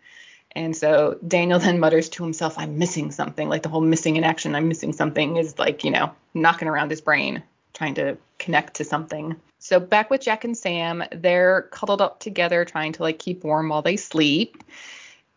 [0.53, 3.47] And so Daniel then mutters to himself, I'm missing something.
[3.47, 6.89] Like the whole missing in action, I'm missing something is like, you know, knocking around
[6.89, 9.35] his brain, trying to connect to something.
[9.63, 13.69] So back with Jack and Sam, they're cuddled up together, trying to like keep warm
[13.69, 14.63] while they sleep.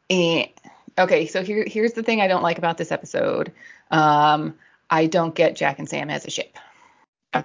[0.09, 0.49] And
[0.99, 3.53] okay, so here here's the thing I don't like about this episode.
[3.91, 4.55] Um,
[4.89, 6.57] I don't get Jack and Sam as a ship.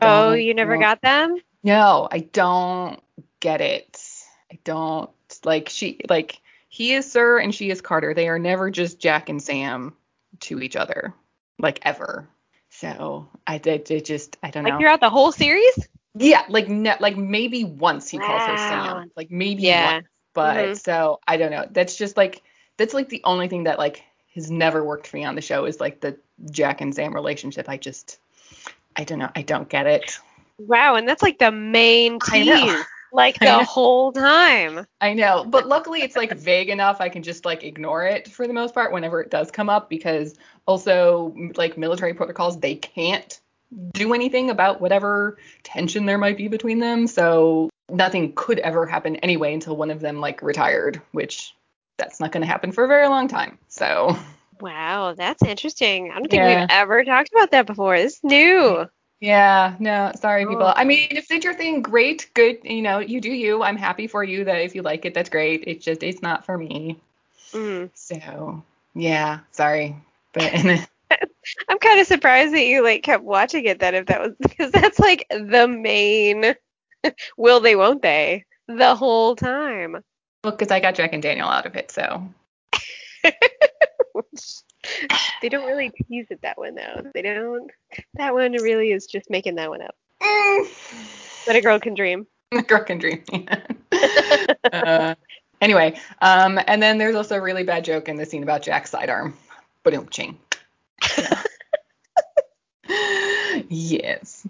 [0.01, 1.37] Oh, you never got them?
[1.63, 3.01] no, I don't
[3.41, 4.01] get it.
[4.49, 5.09] I don't
[5.43, 6.39] like she like
[6.69, 8.13] he is Sir and she is Carter.
[8.13, 9.95] They are never just Jack and Sam
[10.41, 11.13] to each other,
[11.59, 12.29] like ever.
[12.69, 14.79] So I did just I don't Like know.
[14.79, 15.89] throughout the whole series?
[16.15, 19.83] Yeah, like ne- like maybe once he calls her Sam, like maybe Yeah.
[19.83, 20.75] once, but Mhm.
[20.75, 21.67] so I don't know.
[21.69, 22.41] That's just like
[22.77, 24.03] that's like the only thing that like
[24.35, 26.17] has never worked for me on the show is like the
[26.51, 27.69] Jack and Sam relationship.
[27.69, 28.19] I just
[28.95, 29.29] I don't know.
[29.35, 30.19] I don't get it.
[30.57, 32.85] Wow, and that's like the main tease.
[33.11, 34.85] Like the whole time.
[35.01, 38.47] I know, but luckily it's like vague enough I can just like ignore it for
[38.47, 43.39] the most part whenever it does come up because also like military protocols they can't
[43.91, 47.07] do anything about whatever tension there might be between them.
[47.07, 51.53] So nothing could ever happen anyway until one of them like retired, which
[51.97, 53.57] that's not going to happen for a very long time.
[53.67, 54.17] So
[54.61, 56.11] Wow, that's interesting.
[56.11, 56.61] I don't think Yeah.
[56.61, 57.97] we've ever talked about that before.
[57.97, 58.89] This is new.
[59.21, 60.63] yeah, no, sorry people.
[60.63, 60.73] Oh.
[60.75, 63.63] I mean, if it's your thing, great, good, you know, you do you.
[63.63, 65.63] I'm happy for you that if you like it, that's great.
[65.67, 66.99] It's just it's not for me.
[67.53, 67.89] Mm.
[67.93, 68.63] So
[68.95, 69.95] yeah, sorry,
[70.33, 70.53] but
[71.69, 74.71] I'm kind of surprised that you like kept watching it then if that was because
[74.71, 76.55] that's like the main
[77.37, 79.93] will they won't they the whole time.
[80.43, 82.27] well, because I got Jack and Daniel out of it, so
[85.41, 87.09] they don't really tease it that one though.
[87.13, 87.69] They don't.
[88.15, 89.95] That one really is just making that one up.
[91.45, 92.27] But a girl can dream.
[92.51, 93.23] A girl can dream.
[94.71, 95.15] uh,
[95.61, 98.91] anyway, um, and then there's also a really bad joke in the scene about Jack's
[98.91, 99.35] sidearm.
[99.83, 100.37] But ching.
[103.69, 104.47] Yes.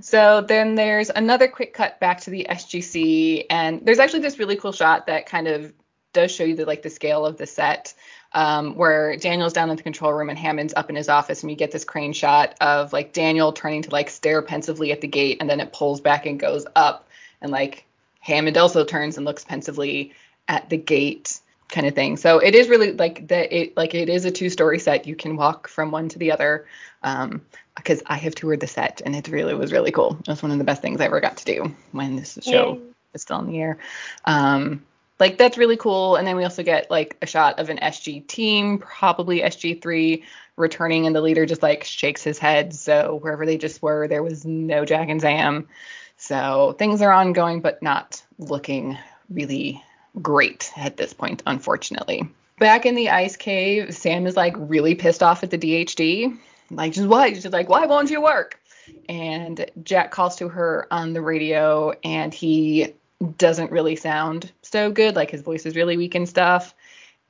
[0.00, 4.56] So then there's another quick cut back to the SGC, and there's actually this really
[4.56, 5.72] cool shot that kind of
[6.12, 7.94] does show you the like the scale of the set,
[8.32, 11.50] um, where Daniel's down in the control room and Hammond's up in his office, and
[11.50, 15.08] you get this crane shot of like Daniel turning to like stare pensively at the
[15.08, 17.08] gate, and then it pulls back and goes up,
[17.40, 17.84] and like
[18.20, 20.12] Hammond also turns and looks pensively
[20.46, 22.16] at the gate kind of thing.
[22.16, 25.06] So it is really like that it like it is a two-story set.
[25.06, 26.66] You can walk from one to the other.
[27.02, 27.42] Um,
[27.78, 30.18] because I have toured the set and it really was really cool.
[30.20, 32.74] It was one of the best things I ever got to do when this show
[32.74, 32.80] Yay.
[33.12, 33.78] was still in the air.
[34.24, 34.84] Um,
[35.18, 36.16] like that's really cool.
[36.16, 40.22] And then we also get like a shot of an SG team, probably SG3
[40.56, 42.74] returning, and the leader just like shakes his head.
[42.74, 45.68] So wherever they just were, there was no Jack and Sam.
[46.16, 48.98] So things are ongoing, but not looking
[49.30, 49.82] really
[50.22, 52.28] great at this point, unfortunately.
[52.58, 56.36] Back in the ice cave, Sam is like really pissed off at the DHD.
[56.70, 57.32] Like, just why?
[57.32, 58.60] She's like, why won't you work?
[59.08, 62.94] And Jack calls to her on the radio, and he
[63.36, 65.16] doesn't really sound so good.
[65.16, 66.74] Like his voice is really weak and stuff.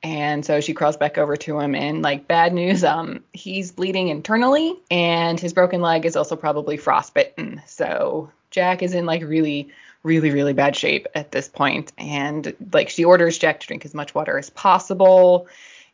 [0.01, 4.07] And so she crawls back over to him, and like bad news, um, he's bleeding
[4.07, 7.61] internally, and his broken leg is also probably frostbitten.
[7.65, 9.69] So Jack is in like really,
[10.03, 13.93] really, really bad shape at this point, and like she orders Jack to drink as
[13.93, 15.47] much water as possible.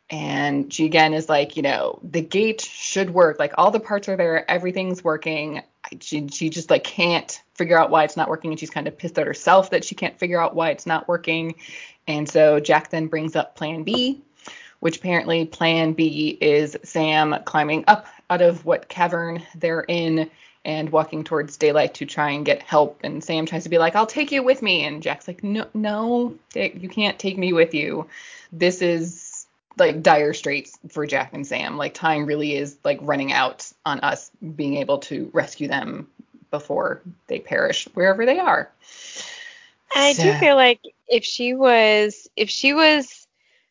[0.08, 3.40] And she again is like, you know, the gate should work.
[3.40, 5.62] Like all the parts are there, everything's working.
[6.00, 8.96] She she just like can't figure out why it's not working, and she's kind of
[8.96, 11.56] pissed at herself that she can't figure out why it's not working.
[12.06, 14.22] And so Jack then brings up Plan B,
[14.78, 20.30] which apparently Plan B is Sam climbing up out of what cavern they're in
[20.66, 22.98] and walking towards daylight to try and get help.
[23.04, 25.68] And Sam tries to be like, "I'll take you with me," and Jack's like, "No,
[25.72, 28.08] no, you can't take me with you.
[28.52, 29.46] This is
[29.78, 31.76] like dire straits for Jack and Sam.
[31.76, 36.08] Like time really is like running out on us being able to rescue them
[36.50, 38.70] before they perish wherever they are."
[39.94, 43.28] I do feel like if she was if she was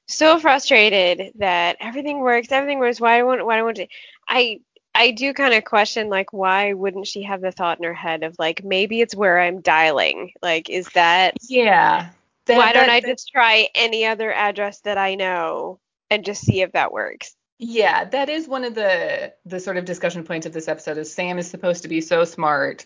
[0.07, 3.89] so frustrated that everything works, everything works, why won't why won't it?
[4.29, 4.61] I
[4.95, 8.23] I do kind of question like why wouldn't she have the thought in her head
[8.23, 10.31] of like maybe it's where I'm dialing.
[10.41, 12.09] Like is that Yeah.
[12.45, 15.79] That- why don't I that- just try any other address that I know
[16.09, 17.35] and just see if that works?
[17.57, 20.97] Yeah, that is one of the the sort of discussion points of this episode.
[20.97, 22.85] Is Sam is supposed to be so smart,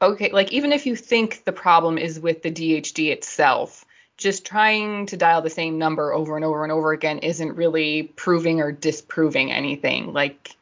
[0.00, 3.84] okay, like even if you think the problem is with the DHD itself,
[4.16, 8.04] just trying to dial the same number over and over and over again isn't really
[8.04, 10.12] proving or disproving anything.
[10.12, 10.54] Like,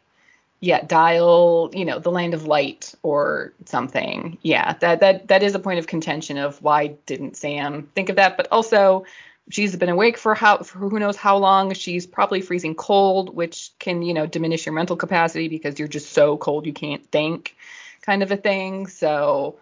[0.63, 4.39] yeah, dial, you know, the land of light or something.
[4.43, 8.17] Yeah, that that that is a point of contention of why didn't Sam think of
[8.17, 9.05] that, but also
[9.51, 11.75] she's been awake for how for who knows how long.
[11.75, 16.13] She's probably freezing cold, which can, you know, diminish your mental capacity because you're just
[16.13, 17.57] so cold you can't think
[18.03, 18.87] kind of a thing.
[18.87, 19.59] So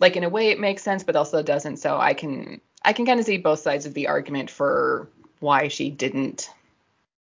[0.00, 1.76] like in a way it makes sense but also doesn't.
[1.76, 5.08] So I can I can kind of see both sides of the argument for
[5.38, 6.50] why she didn't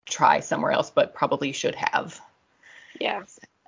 [0.06, 2.18] try somewhere else, but probably should have.
[3.00, 3.22] Yeah.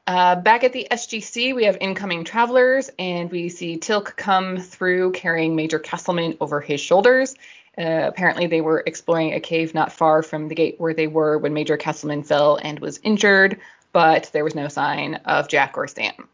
[0.06, 5.12] Uh, back at the SGC, we have incoming travelers, and we see Teal'c come through
[5.12, 7.34] carrying Major Castleman over his shoulders.
[7.78, 11.38] Uh, apparently, they were exploring a cave not far from the gate where they were
[11.38, 13.60] when Major Castleman fell and was injured,
[13.92, 16.28] but there was no sign of Jack or Sam.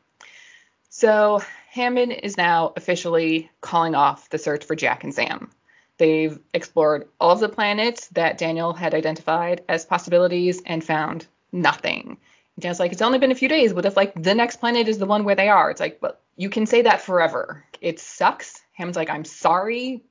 [0.89, 5.51] So Hammond is now officially calling off the search for Jack and Sam.
[5.99, 12.17] They've explored all of the planets that Daniel had identified as possibilities and found nothing.
[12.59, 13.75] Daniel's like, it's only been a few days.
[13.75, 15.71] What if like the next planet is the one where they are?
[15.71, 17.64] It's like, well, you can say that forever.
[17.81, 18.61] It sucks.
[18.73, 20.03] Hammond's like, I'm sorry,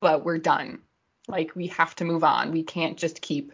[0.00, 0.80] but we're done.
[1.28, 2.52] Like we have to move on.
[2.52, 3.52] We can't just keep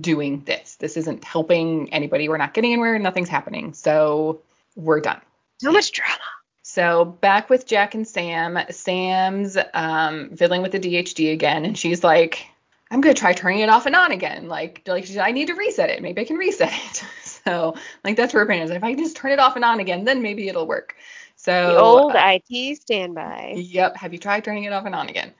[0.00, 0.76] doing this.
[0.76, 2.28] This isn't helping anybody.
[2.28, 2.98] We're not getting anywhere.
[2.98, 3.74] Nothing's happening.
[3.74, 4.42] So
[4.76, 5.20] we're done.
[5.58, 6.18] So much drama.
[6.62, 8.58] So back with Jack and Sam.
[8.70, 12.46] Sam's um, fiddling with the DHD again, and she's like,
[12.90, 14.48] "I'm gonna try turning it off and on again.
[14.48, 16.02] Like, like I need to reset it.
[16.02, 17.04] Maybe I can reset it."
[17.44, 17.74] so
[18.04, 18.70] like that's where her opinion.
[18.72, 20.96] If I just turn it off and on again, then maybe it'll work.
[21.36, 23.54] So the old uh, IT standby.
[23.56, 23.96] Yep.
[23.96, 25.32] Have you tried turning it off and on again?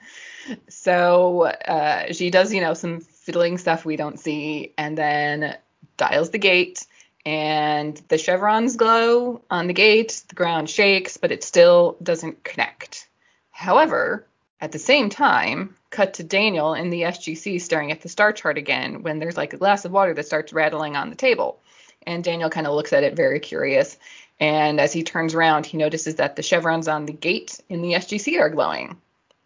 [0.69, 5.57] So uh, she does, you know, some fiddling stuff we don't see, and then
[5.97, 6.87] dials the gate
[7.27, 13.07] and the chevrons glow on the gate, the ground shakes, but it still doesn't connect.
[13.51, 14.27] However,
[14.63, 18.57] at the same time, cut to Daniel in the SGC staring at the star chart
[18.57, 21.61] again when there's like a glass of water that starts rattling on the table.
[22.09, 23.99] And Daniel kind of looks at it very curious.
[24.40, 27.92] And as he turns around, he notices that the chevrons on the gate in the
[27.92, 28.97] SGC are glowing.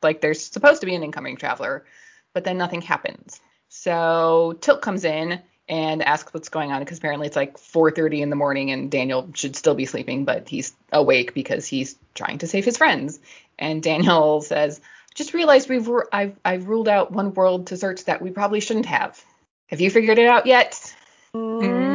[0.00, 1.84] Like there's supposed to be an incoming traveler,
[2.32, 3.40] but then nothing happens.
[3.68, 8.30] So Teal'c comes in and asks what's going on because apparently it's like 4:30 in
[8.30, 12.46] the morning and Daniel should still be sleeping, but he's awake because he's trying to
[12.46, 13.18] save his friends.
[13.58, 14.80] And Daniel says,
[15.16, 18.86] "Just realized we've I've I've ruled out one world to search that we probably shouldn't
[18.86, 19.20] have.
[19.66, 20.94] Have you figured it out yet?"
[21.34, 21.91] Mm-hmm.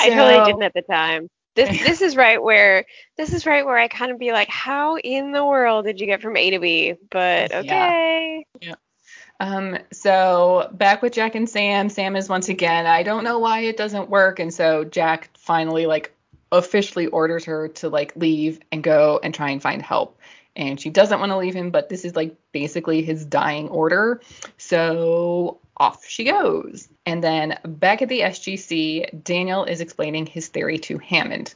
[0.00, 1.28] So, I totally didn't at the time.
[1.54, 2.84] This this is right where
[3.16, 6.06] this is right where I kind of be like, how in the world did you
[6.06, 6.94] get from A to B?
[7.10, 8.44] But okay.
[8.60, 8.68] Yeah.
[8.68, 8.74] yeah.
[9.40, 13.60] Um, so back with Jack and Sam, Sam is once again, I don't know why
[13.60, 14.38] it doesn't work.
[14.38, 16.14] And so Jack finally like
[16.52, 20.18] officially orders her to like leave and go and try and find help.
[20.56, 24.20] And she doesn't want to leave him, but this is like basically his dying order.
[24.58, 26.88] So off she goes.
[27.06, 31.54] And then back at the SGC, Daniel is explaining his theory to Hammond.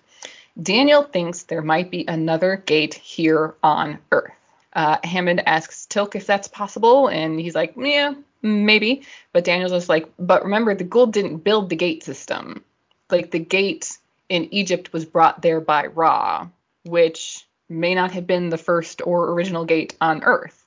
[0.60, 4.32] Daniel thinks there might be another gate here on Earth.
[4.72, 9.02] Uh, Hammond asks Teal'c if that's possible, and he's like, yeah, maybe.
[9.32, 12.64] But Daniel's just like, but remember, the Goa'uld didn't build the gate system.
[13.10, 16.48] Like the gate in Egypt was brought there by Ra,
[16.84, 20.64] which may not have been the first or original gate on Earth.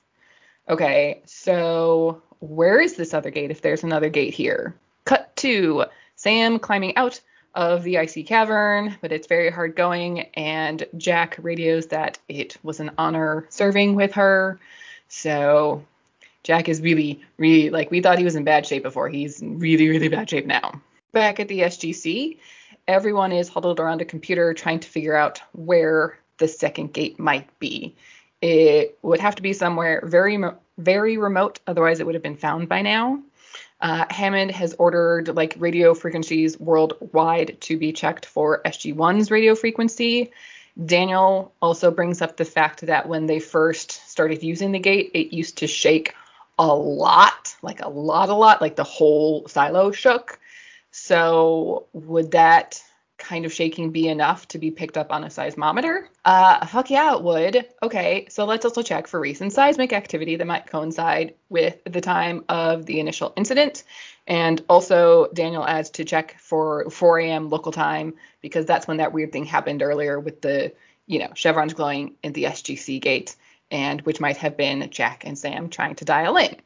[0.68, 4.74] Okay, so where is this other gate if there's another gate here?
[5.04, 5.84] Cut to
[6.16, 7.20] Sam climbing out
[7.54, 10.20] of the icy cavern, but it's very hard going.
[10.34, 14.60] And Jack radios that it was an honor serving with her.
[15.08, 15.84] So
[16.42, 19.08] Jack is really, really like we thought he was in bad shape before.
[19.08, 20.80] He's in really, really bad shape now.
[21.12, 22.38] Back at the SGC,
[22.86, 27.48] everyone is huddled around a computer trying to figure out where the second gate might
[27.58, 27.96] be.
[28.40, 30.38] It would have to be somewhere very,
[30.78, 33.22] very remote, otherwise it would have been found by now.
[33.80, 40.32] Uh, Hammond has ordered like radio frequencies worldwide to be checked for SG1's radio frequency.
[40.84, 45.34] Daniel also brings up the fact that when they first started using the gate, it
[45.34, 46.14] used to shake
[46.58, 50.38] a lot, like a lot, a lot, like the whole silo shook.
[50.90, 52.82] So would that
[53.18, 56.06] kind of shaking be enough to be picked up on a seismometer?
[56.24, 57.66] Uh, fuck yeah, it would.
[57.82, 62.44] Okay, so let's also check for recent seismic activity that might coincide with the time
[62.48, 63.82] of the initial incident.
[64.26, 67.50] And also, Daniel adds to check for 4 a.m.
[67.50, 70.72] local time because that's when that weird thing happened earlier with the,
[71.06, 73.36] you know, chevrons glowing in the SGC gate,
[73.70, 76.56] and which might have been Jack and Sam trying to dial in.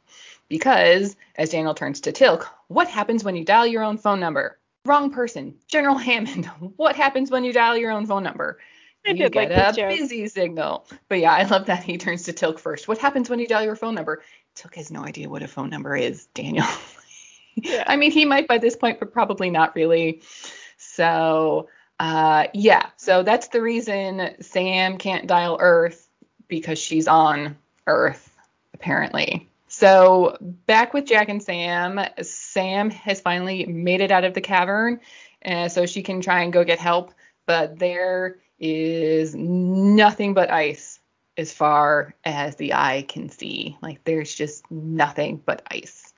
[0.48, 4.58] Because, as Daniel turns to Teal'c, what happens when you dial your own phone number?
[4.84, 5.54] Wrong person.
[5.68, 6.46] General Hammond.
[6.76, 8.58] What happens when you dial your own phone number?
[9.06, 10.86] I you get like a busy signal.
[11.08, 12.88] But yeah, I love that he turns to Teal'c first.
[12.88, 14.22] What happens when you dial your phone number?
[14.56, 16.66] Teal'c has no idea what a phone number is, Daniel.
[17.54, 17.84] Yeah.
[17.86, 20.22] I mean, he might by this point, but probably not really.
[20.78, 21.68] So,
[22.00, 22.86] uh, yeah.
[22.96, 26.08] So that's the reason Sam can't dial Earth
[26.48, 28.34] because she's on Earth,
[28.72, 29.50] apparently.
[29.68, 32.00] So back with Jack and Sam,
[32.52, 35.00] Sam has finally made it out of the cavern,
[35.44, 37.12] uh, so she can try and go get help.
[37.46, 41.00] But there is nothing but ice
[41.36, 43.76] as far as the eye can see.
[43.80, 46.12] Like there's just nothing but ice.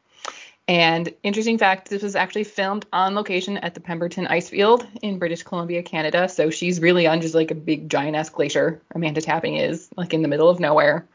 [0.67, 5.19] And interesting fact, this was actually filmed on location at the Pemberton Ice Field in
[5.19, 6.29] British Columbia, Canada.
[6.29, 8.83] So she's really on just like a big giant ass glacier.
[8.95, 11.07] Amanda Tapping is like in the middle of nowhere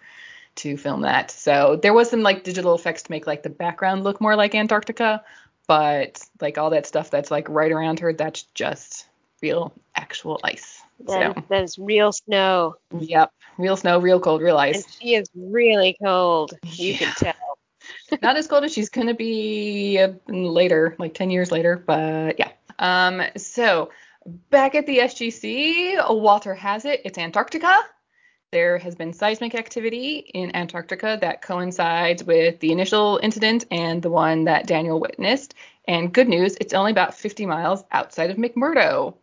[0.59, 1.31] to film that.
[1.31, 4.55] So there was some like digital effects to make like the background look more like
[4.55, 5.23] Antarctica,
[5.67, 9.07] but like all that stuff that's like right around her, that's just
[9.41, 10.81] real actual ice.
[11.05, 12.75] That, So that is real snow.
[12.97, 14.97] yep, real snow, real cold, real And ice.
[14.99, 16.53] she is really cold.
[16.63, 16.97] You Yeah.
[16.97, 17.57] can tell.
[18.21, 22.51] Not as cold as she's gonna be uh, later, like 10 years later, but yeah.
[22.79, 23.91] Um, so
[24.49, 27.01] back at the SGC, Walter has it.
[27.05, 27.79] It's Antarctica.
[28.51, 34.09] There has been seismic activity in Antarctica that coincides with the initial incident and the
[34.09, 35.53] one that Daniel witnessed.
[35.87, 39.13] And good news, it's only about 50 miles outside of McMurdo.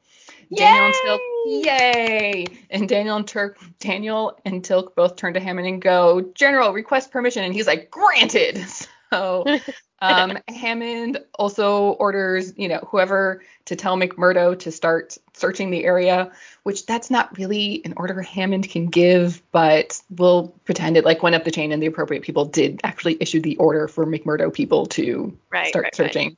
[0.55, 1.20] Daniel and Teal'c,
[1.64, 2.47] yay!
[2.70, 7.11] And Daniel and Turk, Daniel and Teal'c both turn to Hammond and go, General, request
[7.11, 7.43] permission.
[7.43, 8.64] And he's like, granted.
[9.12, 9.45] So
[10.01, 16.32] um, Hammond also orders, you know, whoever to tell McMurdo to start searching the area,
[16.62, 21.37] which that's not really an order Hammond can give, but we'll pretend it like went
[21.37, 24.87] up the chain and the appropriate people did actually issue the order for McMurdo people
[24.87, 25.68] to Right.
[25.68, 25.95] start right, right.
[25.95, 26.37] searching.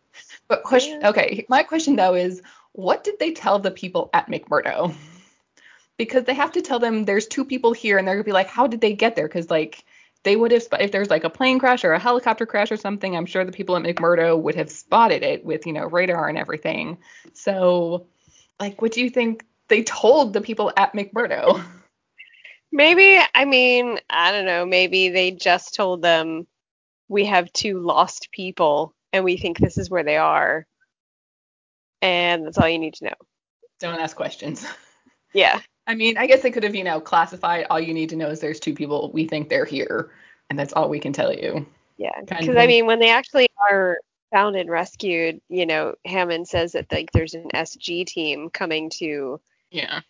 [0.48, 1.10] But question, Yeah.
[1.10, 2.42] okay, my question though is,
[2.72, 4.94] what did they tell the people at McMurdo?
[5.96, 8.48] Because they have to tell them there's two people here, and they're gonna be like,
[8.48, 9.28] how did they get there?
[9.28, 9.84] Because like
[10.24, 13.16] they would have, if there's like a plane crash or a helicopter crash or something,
[13.16, 16.36] I'm sure the people at McMurdo would have spotted it with you know radar and
[16.38, 16.98] everything.
[17.34, 18.06] So,
[18.60, 21.64] like, what do you think they told the people at McMurdo?
[22.72, 24.66] Maybe, I mean, I don't know.
[24.66, 26.46] Maybe they just told them
[27.08, 30.66] we have two lost people and we think this is where they are.
[32.02, 33.14] And that's all you need to know.
[33.80, 34.66] Don't ask questions.
[35.34, 35.60] Yeah.
[35.86, 38.28] I mean, I guess they could have, you know, classified all you need to know
[38.28, 40.10] is there's two people we think they're here,
[40.48, 41.66] and that's all we can tell you.
[41.98, 42.18] Yeah.
[42.20, 43.98] Because, I mean, when they actually are
[44.30, 49.40] found and rescued, you know, Hammond says that like there's an SG team coming to,
[49.70, 50.00] Yeah.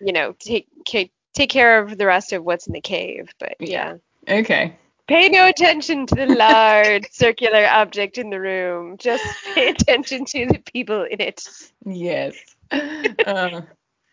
[0.00, 3.30] you know, take ca- take care of the rest of what's in the cave.
[3.38, 3.96] But Yeah.
[4.26, 4.38] yeah.
[4.40, 4.76] Okay.
[5.06, 8.98] Pay no attention to the large circular object in the room.
[8.98, 11.42] Just pay attention to the people in it.
[11.84, 12.36] Yes.
[13.26, 13.62] Uh,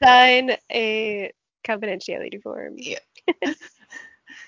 [0.03, 1.31] Sign a
[1.65, 2.75] confidentiality form.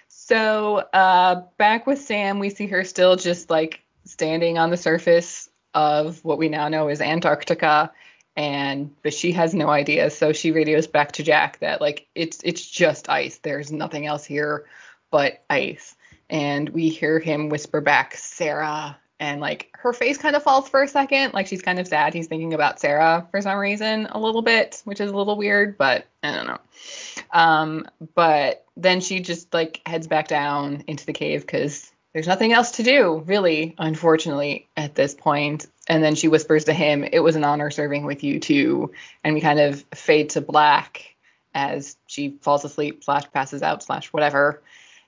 [0.07, 5.49] so uh, back with Sam, we see her still just like standing on the surface
[5.73, 7.91] of what we now know is Antarctica,
[8.35, 10.09] and but she has no idea.
[10.09, 13.37] So she radios back to Jack that like it's it's just ice.
[13.39, 14.65] There's nothing else here
[15.11, 15.95] but ice.
[16.29, 18.97] And we hear him whisper back, Sarah.
[19.19, 22.13] And like her face kind of falls for a second, like she's kind of sad.
[22.13, 25.75] He's thinking about Sarah for some reason a little bit, which is a little weird,
[25.75, 26.59] but I don't know.
[27.31, 32.51] Um, but then she just like heads back down into the cave because there's nothing
[32.51, 35.67] else to do, really, unfortunately, at this point.
[35.87, 38.91] And then she whispers to him, It was an honor serving with you too.
[39.23, 41.15] And we kind of fade to black
[41.53, 44.63] as she falls asleep, slash passes out, slash whatever.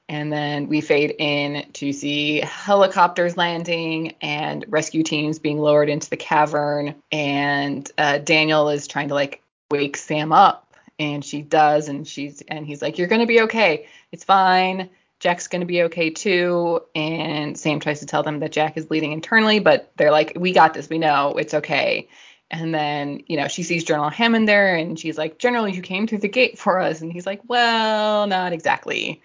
[0.07, 6.11] And then we fade in to see helicopters landing and rescue teams being lowered into
[6.11, 6.93] the cavern.
[7.11, 9.41] And uh, Daniel is trying to like
[9.71, 11.89] wake Sam up, and she does.
[11.89, 13.87] And she's and he's like, "You're gonna be okay.
[14.11, 14.91] It's fine.
[15.19, 19.11] Jack's gonna be okay too." And Sam tries to tell them that Jack is bleeding
[19.11, 20.89] internally, but they're like, "We got this.
[20.89, 22.07] We know it's okay."
[22.51, 26.07] And then, you know, she sees General Hammond there and she's like, General, you came
[26.07, 27.01] through the gate for us.
[27.01, 29.21] And he's like, Well, not exactly.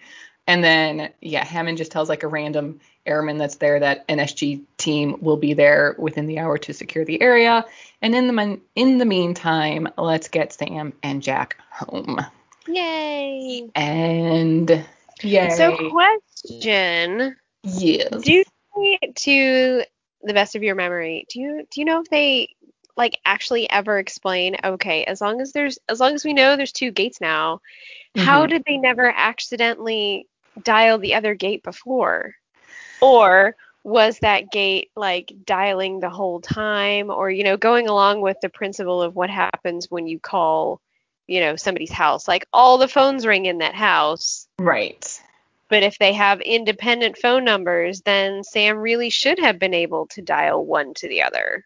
[0.47, 4.61] And then, yeah, Hammond just tells like a random airman that's there that an SG
[4.77, 7.65] team will be there within the hour to secure the area.
[8.01, 12.19] And in the mon- in the meantime, let's get Sam and Jack home.
[12.67, 13.69] Yay.
[13.75, 14.85] And
[15.21, 15.49] yay.
[15.49, 18.23] So, question: yes.
[18.23, 18.43] Do you,
[19.15, 19.83] to
[20.23, 22.55] the best of your memory, do you do you know if they
[22.97, 24.57] like actually ever explain?
[24.63, 27.61] Okay, as long as there's as long as we know there's two gates now,
[28.15, 28.49] how Mhm.
[28.49, 30.27] did they never accidentally
[30.61, 32.35] dial the other gate before?
[33.01, 38.37] Or was that gate like dialing the whole time or you know going along with
[38.41, 40.81] the principle of what happens when you call
[41.27, 42.27] you know, somebody's house.
[42.27, 44.47] Like all the phones ring in that house.
[44.59, 45.21] Right.
[45.69, 50.21] But if they have independent phone numbers, then Sam really should have been able to
[50.21, 51.65] dial one to the other.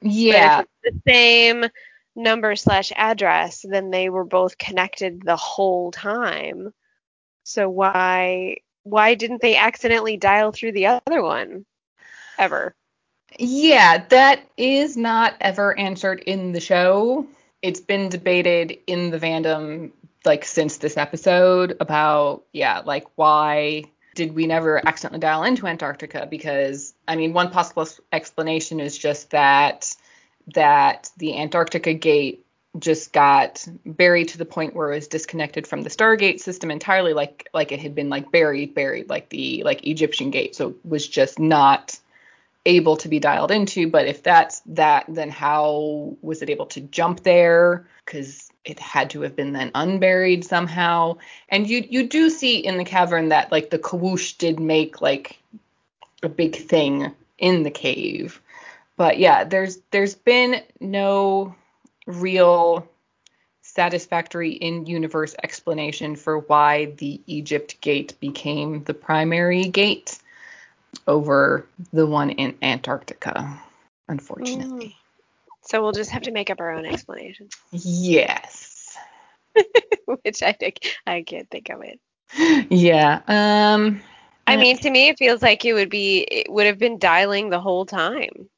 [0.00, 0.62] Yeah.
[0.62, 1.64] But if it's the same
[2.16, 6.72] number slash address, then they were both connected the whole time.
[7.44, 11.66] So why why didn't they accidentally dial through the other one
[12.38, 12.74] ever?
[13.38, 17.26] Yeah, that is not ever answered in the show.
[17.62, 19.92] It's been debated in the fandom
[20.24, 23.84] like since this episode about yeah, like why
[24.14, 26.26] did we never accidentally dial into Antarctica?
[26.28, 29.94] Because I mean, one possible explanation is just that
[30.54, 32.44] that the Antarctica gate
[32.78, 37.12] just got buried to the point where it was disconnected from the Stargate system entirely,
[37.12, 40.54] like like it had been like buried, buried, like the like Egyptian gate.
[40.54, 41.98] So it was just not
[42.66, 43.88] able to be dialed into.
[43.88, 47.86] But if that's that, then how was it able to jump there?
[48.04, 51.16] Because it had to have been then unburied somehow.
[51.48, 55.38] And you you do see in the cavern that like the Kawoosh did make like
[56.22, 58.40] a big thing in the cave.
[58.96, 61.54] But yeah, there's there's been no
[62.06, 62.88] real
[63.62, 70.18] satisfactory in-universe explanation for why the Egypt gate became the primary gate
[71.06, 73.60] over the one in Antarctica,
[74.08, 74.96] unfortunately.
[75.62, 78.96] So we'll just have to make up our own explanation, Yes.
[80.22, 82.00] which I think I can't think of it.
[82.70, 83.20] Yeah.
[83.26, 84.02] Um
[84.46, 87.50] I mean, to me, it feels like it would be it would have been dialing
[87.50, 88.48] the whole time.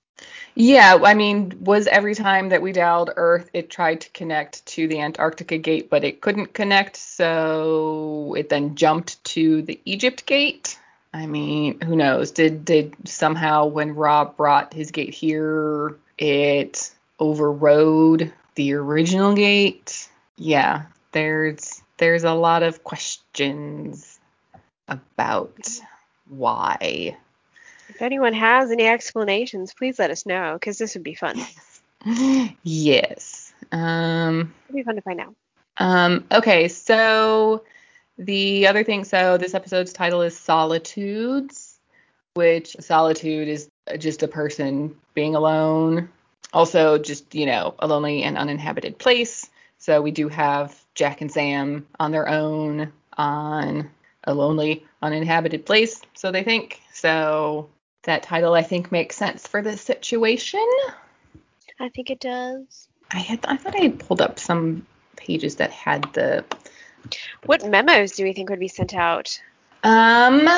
[0.55, 4.89] Yeah, I mean, was every time that we dialed Earth, it tried to connect to
[4.89, 10.79] the Antarctica gate, but it couldn't connect, so it then jumped to the Egypt gate.
[11.13, 12.31] I mean, who knows?
[12.31, 20.09] Did did somehow when Ra brought his gate here, it overrode the original gate?
[20.37, 20.83] Yeah,
[21.13, 24.19] there's there's a lot of questions
[24.89, 25.69] about
[26.29, 27.17] why.
[27.89, 31.41] If anyone has any explanations, please let us know because this would be fun.
[32.63, 33.53] yes.
[33.73, 35.35] Um It'd be fun to find out.
[35.77, 37.65] Um, okay, so
[38.21, 41.79] the other thing, so this episode's title is Solitudes,
[42.35, 43.69] which solitude is
[43.99, 46.11] just a person being alone.
[46.53, 49.49] Also, just, you know, a lonely and uninhabited place.
[49.79, 53.91] So we do have Jack and Sam on their own on
[54.25, 56.81] a lonely, uninhabited place, so they think.
[56.93, 57.71] So
[58.03, 60.67] that title, I think, makes sense for this situation.
[61.79, 62.89] I think it does.
[63.11, 66.45] I had, I thought I had pulled up some pages that had the
[67.47, 69.41] What memos do we think would be sent out?
[69.83, 70.49] Um.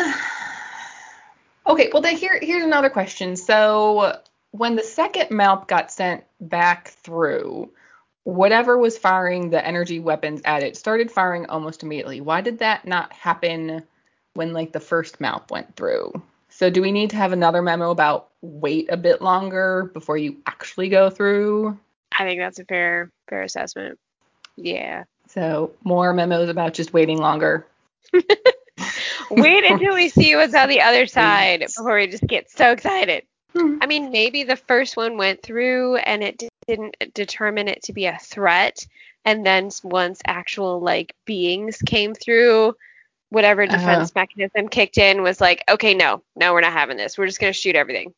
[1.67, 1.91] Okay.
[1.93, 3.37] Well, then here here's another question.
[3.37, 4.19] So
[4.53, 7.71] when the second MALP got sent back through,
[8.25, 12.21] whatever was firing the energy weapons at it started firing almost immediately.
[12.21, 13.83] Why did that not happen
[14.35, 16.13] when like the first MALP went through?
[16.49, 20.37] So do we need to have another memo about wait a bit longer before you
[20.47, 21.79] actually go through?
[22.17, 23.99] I think that's a fair fair assessment.
[24.57, 25.05] Yeah.
[25.33, 27.67] So more memos about just waiting longer.
[29.31, 33.25] Wait until we see what's on the other side before we just get so excited.
[33.55, 33.79] Hmm.
[33.81, 38.07] I mean, maybe the first one went through and it didn't determine it to be
[38.07, 38.87] a threat,
[39.25, 42.75] and then once actual like beings came through,
[43.31, 43.77] whatever Uh-huh.
[43.77, 47.17] defense mechanism kicked in was like, okay, no, no, we're not having this.
[47.17, 48.13] We're just gonna shoot everything.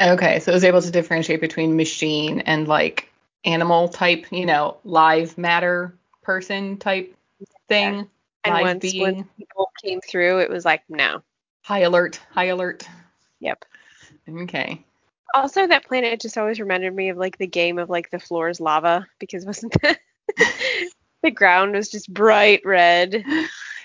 [0.00, 3.10] Okay, so it was able to differentiate between machine and like
[3.44, 5.94] animal type, you know, live matter
[6.28, 7.16] person type
[7.68, 8.06] thing.
[8.44, 9.00] And live once being.
[9.16, 11.22] once people came through, it was like, no.
[11.62, 12.86] High alert, high alert.
[13.40, 13.64] Yep.
[14.28, 14.84] Okay.
[15.32, 18.50] Also, that planet just always reminded me of like the game of like the floor
[18.50, 19.96] is lava because wasn't the,
[21.22, 23.24] the ground was just bright red.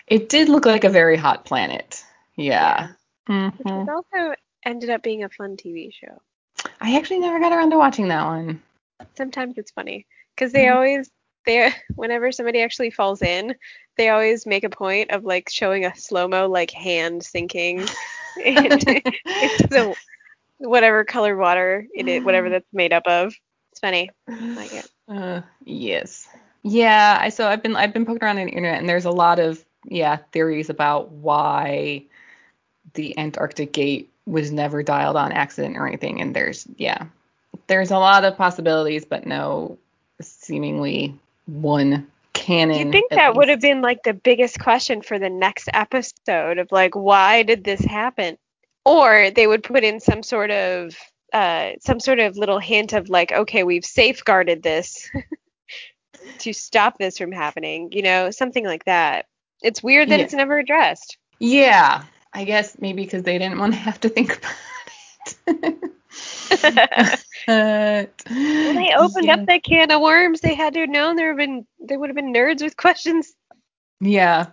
[0.08, 2.04] It did look like a very hot planet.
[2.36, 2.90] Yeah.
[3.26, 3.88] Which Mhm.
[3.88, 4.36] was also
[4.66, 6.22] ended up being a fun TV show.
[6.82, 8.62] I actually never got around to watching that one.
[9.16, 10.76] Sometimes it's funny because they Mhm.
[10.76, 11.10] always
[11.46, 13.56] they whenever somebody actually falls in,
[13.98, 17.80] they always make a point of like showing a slow mo like hand sinking
[18.44, 19.02] into,
[19.70, 19.96] the
[20.58, 23.34] whatever colored water it is, whatever that's made up of.
[23.72, 24.10] It's funny.
[24.28, 24.90] like it.
[25.06, 26.30] Uh, yes.
[26.64, 29.12] Yeah, I so I've been I've been poking around on the internet and there's a
[29.12, 32.06] lot of yeah theories about why
[32.94, 37.06] the Antarctic gate was never dialed on accident or anything and there's yeah
[37.68, 39.78] there's a lot of possibilities but no
[40.22, 42.78] seemingly one canon.
[42.88, 46.58] You think at that would have been like the biggest question for the next episode
[46.58, 48.38] of like why did this happen?
[48.86, 50.96] Or they would put in some sort of
[51.32, 55.10] uh some sort of little hint of like okay we've safeguarded this
[56.40, 57.90] to stop this from happening?
[57.92, 59.26] You know, something like that.
[59.62, 60.26] It's weird that Yeah.
[60.26, 61.18] it's never addressed.
[61.40, 64.54] Yeah, I guess maybe because they didn't want to have to think about
[65.48, 65.78] it.
[67.48, 69.34] Well, they opened yeah.
[69.34, 70.40] up that can of worms.
[70.40, 73.34] They had to have known there have been there would have been nerds with questions.
[74.00, 74.48] Yeah,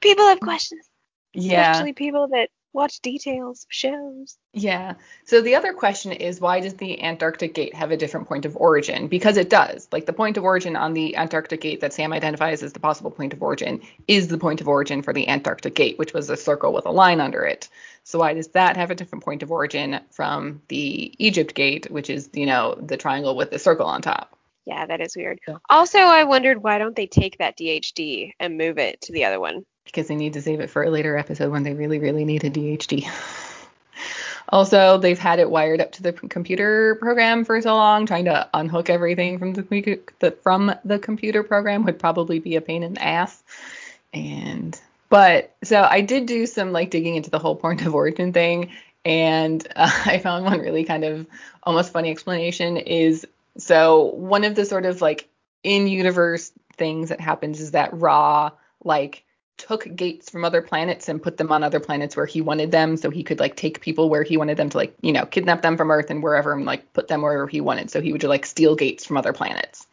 [0.00, 0.88] People have questions,
[1.34, 1.72] yeah.
[1.72, 4.38] especially people that watch details shows.
[4.52, 4.94] Yeah.
[5.24, 8.56] So the other question is why does the Antarctic Gate have a different point of
[8.56, 9.08] origin?
[9.08, 9.88] Because it does.
[9.92, 13.10] Like the point of origin on the Antarctic Gate that Sam identifies as the possible
[13.10, 16.36] point of origin is the point of origin for the Antarctic Gate, which was a
[16.36, 17.68] circle with a line under it.
[18.04, 22.08] So why does that have a different point of origin from the Egypt Gate, which
[22.08, 24.38] is, you know, the triangle with the circle on top?
[24.66, 25.40] Yeah, that is weird.
[25.48, 25.56] Yeah.
[25.68, 29.40] Also, I wondered why don't they take that DHD and move it to the other
[29.40, 29.64] one?
[29.88, 32.44] Because they need to save it for a later episode when they really, really need
[32.44, 33.08] a DHD.
[34.50, 38.06] Also, they've had it wired up to the computer program for so long.
[38.06, 42.60] Trying to unhook everything from the, the from the computer program would probably be a
[42.60, 43.42] pain in the ass.
[44.14, 44.78] And
[45.10, 48.70] but so I did do some like digging into the whole point of origin thing,
[49.04, 51.26] and uh, I found one really kind of
[51.62, 53.26] almost funny explanation is
[53.58, 55.28] so one of the sort of like
[55.62, 59.24] in universe things that happens is that Ra like
[59.58, 62.96] took gates from other planets and put them on other planets where he wanted them
[62.96, 65.60] so he could like take people where he wanted them to like you know kidnap
[65.60, 68.22] them from earth and wherever and like put them wherever he wanted so he would
[68.22, 69.86] like steal gates from other planets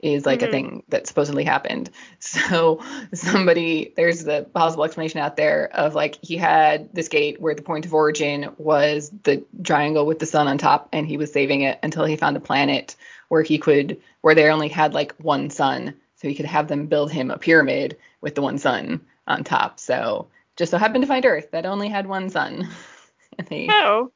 [0.00, 0.50] is like a Mhm.
[0.50, 1.90] thing that supposedly happened
[2.20, 2.82] so
[3.12, 7.62] somebody there's the possible explanation out there of like he had this gate where the
[7.62, 11.62] point of origin was the triangle with the sun on top and he was saving
[11.62, 12.96] it until he found a planet
[13.28, 16.86] where he could where they only had like one sun so he could have them
[16.86, 21.08] build him a pyramid with the one sun on top so just so happened to
[21.08, 22.68] find earth that only had one sun
[23.38, 24.10] and they Oh,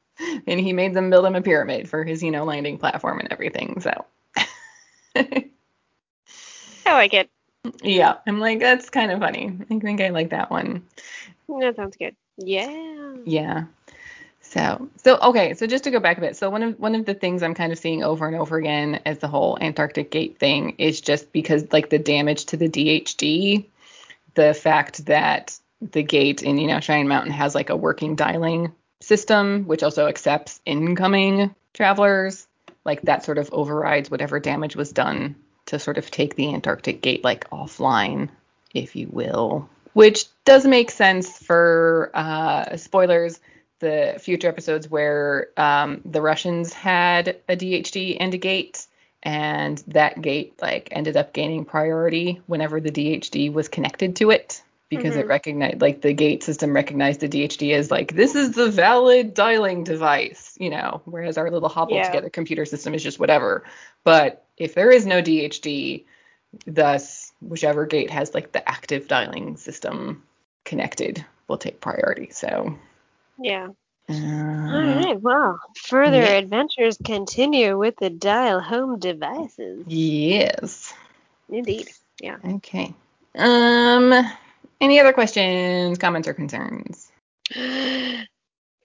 [0.47, 3.33] and he made them build him a pyramid for his you know landing platform and
[3.33, 4.05] everything so
[5.17, 5.23] oh,
[6.87, 7.31] I like it.
[7.83, 10.83] yeah i'm like that's kind of funny i think i like that one
[11.49, 12.15] That sounds good.
[12.37, 13.15] Yeah.
[13.25, 13.65] Yeah.
[14.55, 16.37] So so okay, so just to go back a bit.
[16.37, 19.01] So one of one of the things I'm kind of seeing over and over again
[19.05, 23.67] as the whole Antarctic gate thing is just because like the damage to the DHD,
[24.35, 28.73] the fact that the gate in, you know, Cheyenne Mountain has like a working dialing
[29.01, 32.47] system which also accepts incoming travelers,
[32.85, 35.35] like that sort of overrides whatever damage was done
[35.67, 38.29] to sort of take the Antarctic gate like offline,
[38.73, 39.69] if you will.
[39.95, 43.41] Which does make sense for uh, spoilers
[43.81, 48.87] the future episodes where um, the Russians had a DHD and a gate,
[49.23, 54.63] and that gate like ended up gaining priority whenever the DHD was connected to it
[54.91, 55.29] because it Mhm.
[55.29, 59.83] recognized like the gate system recognized the DHD as like this is the valid dialing
[59.83, 62.03] device, you know, whereas our little hobble Yeah.
[62.03, 63.65] together computer system is just whatever.
[64.05, 66.05] But if there is no DHD,
[66.67, 70.23] thus whichever gate has like the active dialing system
[70.65, 72.31] connected will take priority.
[72.31, 72.79] So
[73.39, 73.69] Yeah.
[74.09, 75.21] uh, All right.
[75.21, 76.33] Well, further Yeah.
[76.39, 79.85] adventures continue with the dial home devices.
[79.87, 80.93] yes.
[81.49, 81.91] Indeed.
[82.21, 82.37] Yeah.
[82.45, 82.95] Okay.
[83.37, 84.13] Um
[84.81, 87.11] any other questions, comments, or concerns?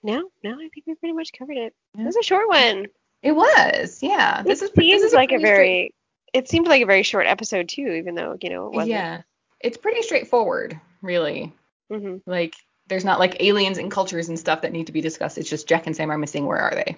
[0.02, 1.74] No, no, I think we pretty much covered it.
[1.94, 2.02] Yeah.
[2.02, 2.86] It was a short one.
[3.22, 4.42] It was, yeah.
[4.42, 5.94] This it is pre- seems this is like a pretty straight- very.
[6.32, 8.90] It seemed like a very short episode too, even though you know it wasn't.
[8.92, 9.22] Yeah.
[9.60, 11.52] It's pretty straightforward, really.
[11.90, 12.54] hmm Like
[12.90, 15.38] there's not like aliens and cultures and stuff that need to be discussed.
[15.38, 16.44] It's just Jack and Sam are missing.
[16.44, 16.96] Where are they?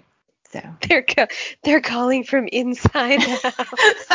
[0.50, 0.60] So.
[0.88, 1.28] They're ca-
[1.62, 4.06] they're calling from inside the house.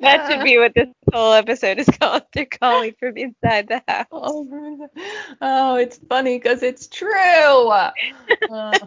[0.00, 2.22] that should be what this whole episode is called.
[2.34, 4.06] They're calling from inside the house.
[4.12, 4.88] Oh,
[5.40, 7.10] oh, it's funny because it's true.
[7.10, 7.92] Uh,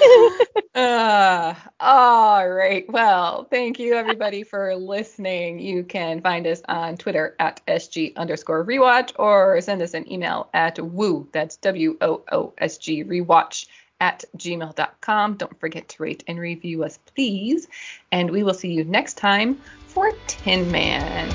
[0.74, 2.84] uh, all right.
[2.90, 5.58] Well, thank you everybody for listening.
[5.58, 10.48] You can find us on Twitter at SG underscore rewatch or send us an email
[10.54, 13.66] at woo, that's W O O S G rewatch
[14.00, 15.34] at gmail.com.
[15.36, 17.68] Don't forget to rate and review us, please.
[18.12, 21.30] And we will see you next time for Tin Man.